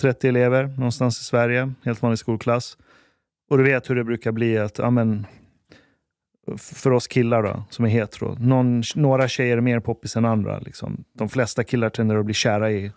[0.00, 2.78] 30 elever någonstans i Sverige, helt vanlig skolklass.
[3.48, 5.26] Och du vet hur det brukar bli att, ja men,
[6.56, 10.58] för oss killar då, som är hetero, någon, några tjejer är mer poppis än andra.
[10.58, 11.04] Liksom.
[11.12, 12.92] De flesta killar tenderar att bli kära i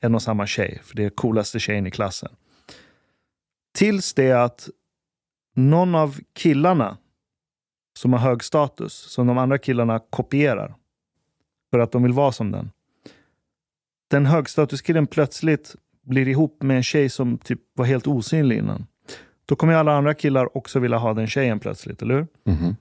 [0.00, 2.30] en och samma tjej, för det är coolaste tjejen i klassen.
[3.74, 4.68] Tills det att
[5.54, 6.98] någon av killarna
[7.98, 10.74] som har hög status, som de andra killarna kopierar
[11.70, 12.70] för att de vill vara som den.
[14.10, 18.86] Den högstatuskillen plötsligt blir ihop med en tjej som typ var helt osynlig innan.
[19.48, 22.26] Då kommer alla andra killar också vilja ha den tjejen plötsligt, eller hur?
[22.44, 22.76] Mhm.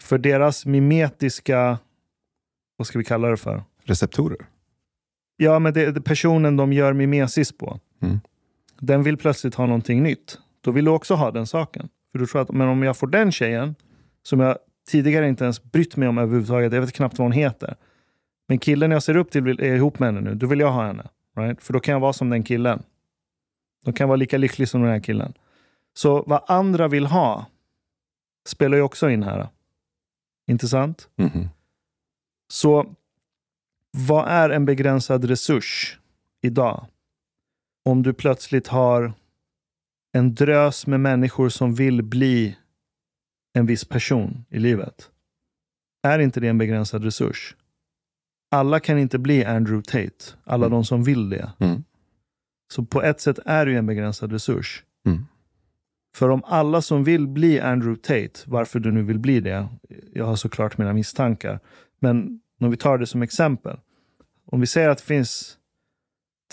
[0.00, 1.78] För deras mimetiska,
[2.76, 3.62] vad ska vi kalla det för?
[3.82, 4.38] Receptorer.
[5.36, 7.80] Ja, men det, det personen de gör mimesis på.
[8.02, 8.20] Mm.
[8.78, 10.38] Den vill plötsligt ha någonting nytt.
[10.60, 11.88] Då vill du också ha den saken.
[12.12, 13.74] För du tror att men om jag får den tjejen,
[14.22, 17.76] som jag tidigare inte ens brytt mig om överhuvudtaget, jag vet knappt vad hon heter.
[18.48, 20.72] Men killen jag ser upp till vill, är ihop med henne nu, då vill jag
[20.72, 21.08] ha henne.
[21.36, 21.62] Right?
[21.62, 22.82] För då kan jag vara som den killen.
[23.84, 25.32] Då kan jag vara lika lycklig som den här killen.
[25.96, 27.46] Så vad andra vill ha
[28.48, 29.48] spelar ju också in här.
[30.50, 31.08] Intressant?
[31.16, 31.48] Mhm.
[32.52, 32.94] Så
[33.90, 35.98] vad är en begränsad resurs
[36.42, 36.86] idag?
[37.84, 39.12] Om du plötsligt har
[40.12, 42.56] en drös med människor som vill bli
[43.52, 45.10] en viss person i livet.
[46.02, 47.56] Är inte det en begränsad resurs?
[48.50, 50.76] Alla kan inte bli Andrew Tate, alla Mm.
[50.76, 51.52] de som vill det.
[51.58, 51.84] Mm.
[52.72, 54.84] Så på ett sätt är det ju en begränsad resurs.
[55.06, 55.26] Mm.
[56.16, 59.68] För om alla som vill bli Andrew Tate, varför du nu vill bli det,
[60.12, 61.60] jag har såklart mina misstankar.
[62.00, 63.76] Men om vi tar det som exempel.
[64.46, 65.56] Om vi säger att det finns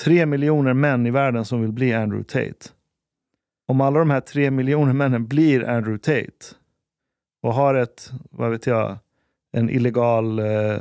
[0.04, 2.70] tre miljoner män i världen som vill bli Andrew Tate.
[3.68, 6.56] Om alla de här tre miljoner männen blir Andrew Tate
[7.44, 8.98] och har ett, vad vet jag,
[9.54, 10.78] en illegal eh,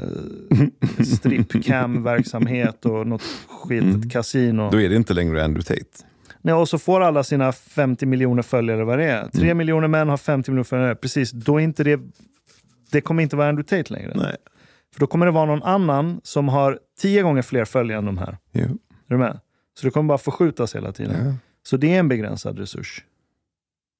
[1.04, 4.10] stripcam-verksamhet och något skitigt Mm.
[4.10, 4.70] kasino.
[4.70, 6.11] Då är det inte längre Andrew Tate.
[6.42, 9.28] Nej, och så får alla sina 50 miljoner följare, vad det är.
[9.28, 9.58] 3 Mm.
[9.58, 10.94] miljoner män har 50 miljoner följare.
[10.94, 12.00] Precis, då är inte det...
[12.90, 14.12] Det kommer inte vara Andrew Tate längre.
[14.14, 14.36] Nej.
[14.92, 18.18] För då kommer det vara någon annan som har 10 gånger fler följare än de
[18.18, 18.38] här.
[18.52, 18.62] Jo.
[18.64, 18.68] Är
[19.06, 19.40] du med?
[19.78, 21.26] Så det kommer bara förskjutas hela tiden.
[21.26, 21.34] Ja.
[21.62, 23.04] Så det är en begränsad resurs.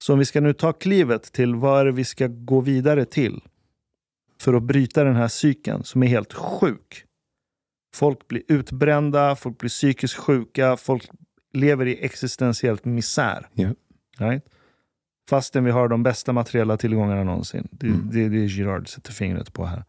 [0.04, 3.04] Så om vi ska nu ta klivet till vad är det vi ska gå vidare
[3.04, 3.40] till
[4.40, 7.04] för att bryta den här cykeln som är helt sjuk.
[7.94, 11.10] Folk blir utbrända, folk blir psykiskt sjuka, folk
[11.52, 13.48] lever i existentiellt misär.
[13.54, 13.74] Ja.
[14.18, 14.44] Right?
[15.30, 17.68] Fastän vi har de bästa materiella tillgångarna någonsin.
[17.70, 18.10] Det, Mm.
[18.12, 19.84] det är det Girard sätter fingret på här.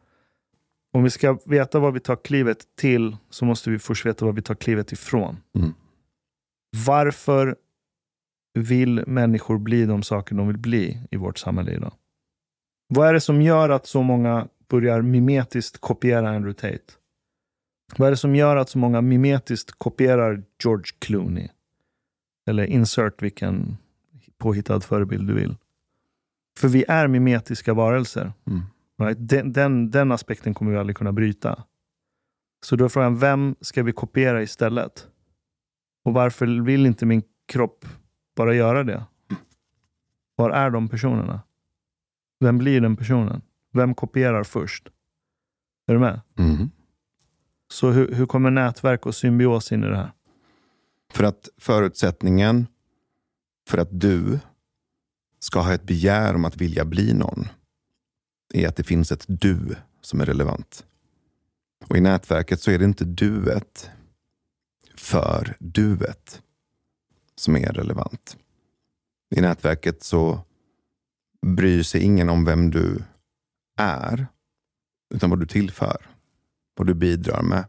[0.93, 4.35] Om vi ska veta vad vi tar klivet till så måste vi först veta vad
[4.35, 5.37] vi tar klivet ifrån.
[5.55, 5.73] Mm.
[6.85, 7.55] Varför
[8.53, 11.93] vill människor bli de saker de vill bli i vårt samhälle idag?
[12.87, 16.93] Vad är det som gör att så många börjar mimetiskt kopiera Andrew Tate?
[17.97, 21.47] Vad är det som gör att så många mimetiskt kopierar George Clooney?
[22.47, 23.77] Eller insert vilken
[24.37, 25.57] påhittad förebild du vill.
[26.57, 28.33] För vi är mimetiska varelser.
[28.47, 28.61] Mm.
[28.97, 29.17] Right?
[29.19, 31.63] Den, den, den aspekten kommer vi aldrig kunna bryta.
[32.65, 35.07] Så då är frågan, vem ska vi kopiera istället?
[36.05, 37.85] Och varför vill inte min kropp
[38.35, 39.03] bara göra det?
[40.35, 41.41] Var är de personerna?
[42.39, 43.41] Vem blir den personen?
[43.71, 44.87] Vem kopierar först?
[45.87, 46.21] Är du med?
[46.37, 46.71] Mm.
[47.73, 50.11] Så hur, hur kommer nätverk och symbios in i det här?
[51.13, 52.67] För att förutsättningen
[53.67, 54.39] för att du
[55.39, 57.47] ska ha ett begär om att vilja bli någon
[58.53, 60.85] är att det finns ett du som är relevant.
[61.87, 63.89] Och i nätverket så är det inte duet
[64.95, 66.41] för duet
[67.35, 68.37] som är relevant.
[69.35, 70.39] I nätverket så
[71.45, 73.03] bryr sig ingen om vem du
[73.77, 74.27] är,
[75.13, 76.12] utan vad du tillför.
[76.75, 77.65] Vad du bidrar med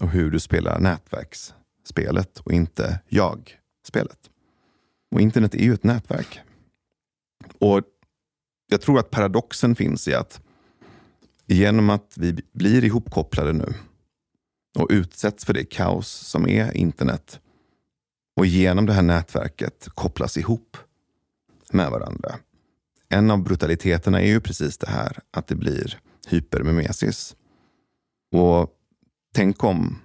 [0.00, 4.30] och hur du spelar nätverksspelet och inte jag-spelet.
[5.10, 6.40] Och internet är ju ett nätverk.
[7.58, 7.82] Och
[8.70, 10.40] jag tror att paradoxen finns i att
[11.46, 13.74] genom att vi blir ihopkopplade nu
[14.78, 17.40] och utsätts för det kaos som är internet
[18.36, 20.76] och genom det här nätverket kopplas ihop
[21.72, 22.34] med varandra.
[23.08, 27.36] En av brutaliteterna är ju precis det här att det blir hypermimesis.
[28.34, 28.70] Och
[29.34, 29.98] tänk om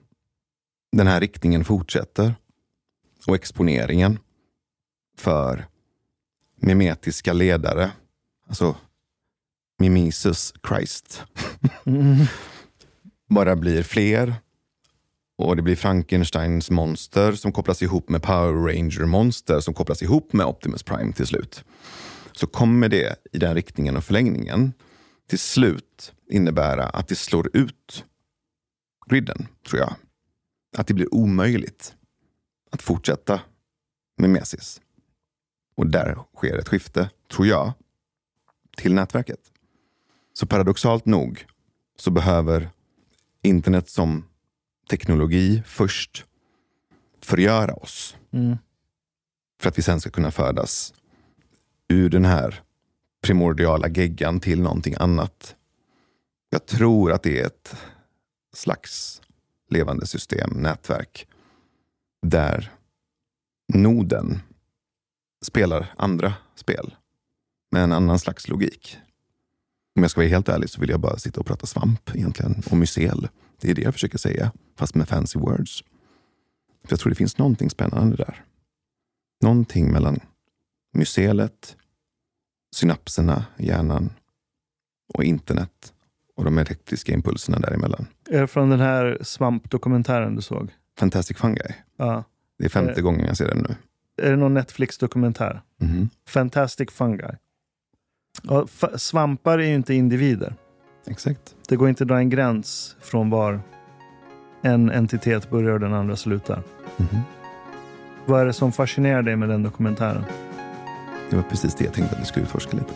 [0.92, 2.36] den här riktningen fortsätter
[3.28, 4.20] och exponeringen
[5.18, 5.68] för
[6.56, 7.92] mimetiska ledare,
[8.48, 8.76] alltså
[9.80, 11.24] Mimesis Christ,
[13.30, 14.36] bara blir fler
[15.38, 20.34] och det blir Frankensteins monster som kopplas ihop med Power Ranger monster som kopplas ihop
[20.34, 21.64] med Optimus Prime till slut.
[22.32, 24.74] Så kommer det i den riktningen och förlängningen
[25.30, 28.06] till slut innebära att det slår ut
[29.10, 29.96] griden, tror jag.
[30.78, 31.96] Att det blir omöjligt
[32.72, 33.42] att fortsätta
[34.18, 34.82] mimesis.
[35.76, 37.74] Och där sker ett skifte, tror jag,
[38.78, 39.40] till nätverket.
[40.34, 41.46] Så paradoxalt nog
[42.00, 42.70] så behöver
[43.42, 44.26] internet som
[44.90, 46.26] teknologi först
[47.22, 48.18] förgöra oss.
[48.32, 48.58] Mm.
[49.62, 50.94] För att vi sen ska kunna födas
[51.88, 52.64] ur den här
[53.22, 55.56] primordiala geggan till någonting annat.
[56.50, 57.76] Jag tror att det är ett
[58.54, 59.22] slags
[59.70, 61.28] levande system, nätverk,
[62.22, 62.72] där
[63.74, 64.40] noden
[65.42, 66.96] spelar andra spel
[67.72, 68.98] med en annan slags logik.
[69.96, 72.64] Om jag ska vara helt ärlig så vill jag bara sitta och prata svamp egentligen,
[72.72, 73.28] och mycel.
[73.62, 75.84] Det är det jag försöker säga, fast med fancy words.
[76.84, 78.46] För jag tror det finns någonting spännande där.
[79.42, 80.20] Någonting mellan
[80.94, 81.78] mycelet,
[82.76, 84.14] synapserna i hjärnan
[85.14, 85.94] och internet
[86.40, 88.06] och de elektriska impulserna däremellan.
[88.30, 90.70] Är det från den här svampdokumentären du såg?
[91.00, 91.62] Fantastic Fungi.
[91.98, 92.24] Ja.
[92.60, 93.02] Det är femte Eh.
[93.04, 93.76] gången jag ser den nu.
[94.28, 95.62] Är det någon Netflix-dokumentär?
[95.82, 96.10] Mhm.
[96.28, 97.24] Fantastic Fungi.
[98.44, 100.54] Ja, svampar är ju inte individer.
[101.08, 101.56] Exakt.
[101.68, 103.60] Det går inte att dra en gräns från var
[104.62, 106.64] en entitet börjar och den andra slutar.
[106.98, 107.22] Mhm.
[108.26, 110.24] Vad är det som fascinerar dig med den dokumentären?
[111.30, 112.94] Det var precis det jag tänkte att vi skulle utforska lite.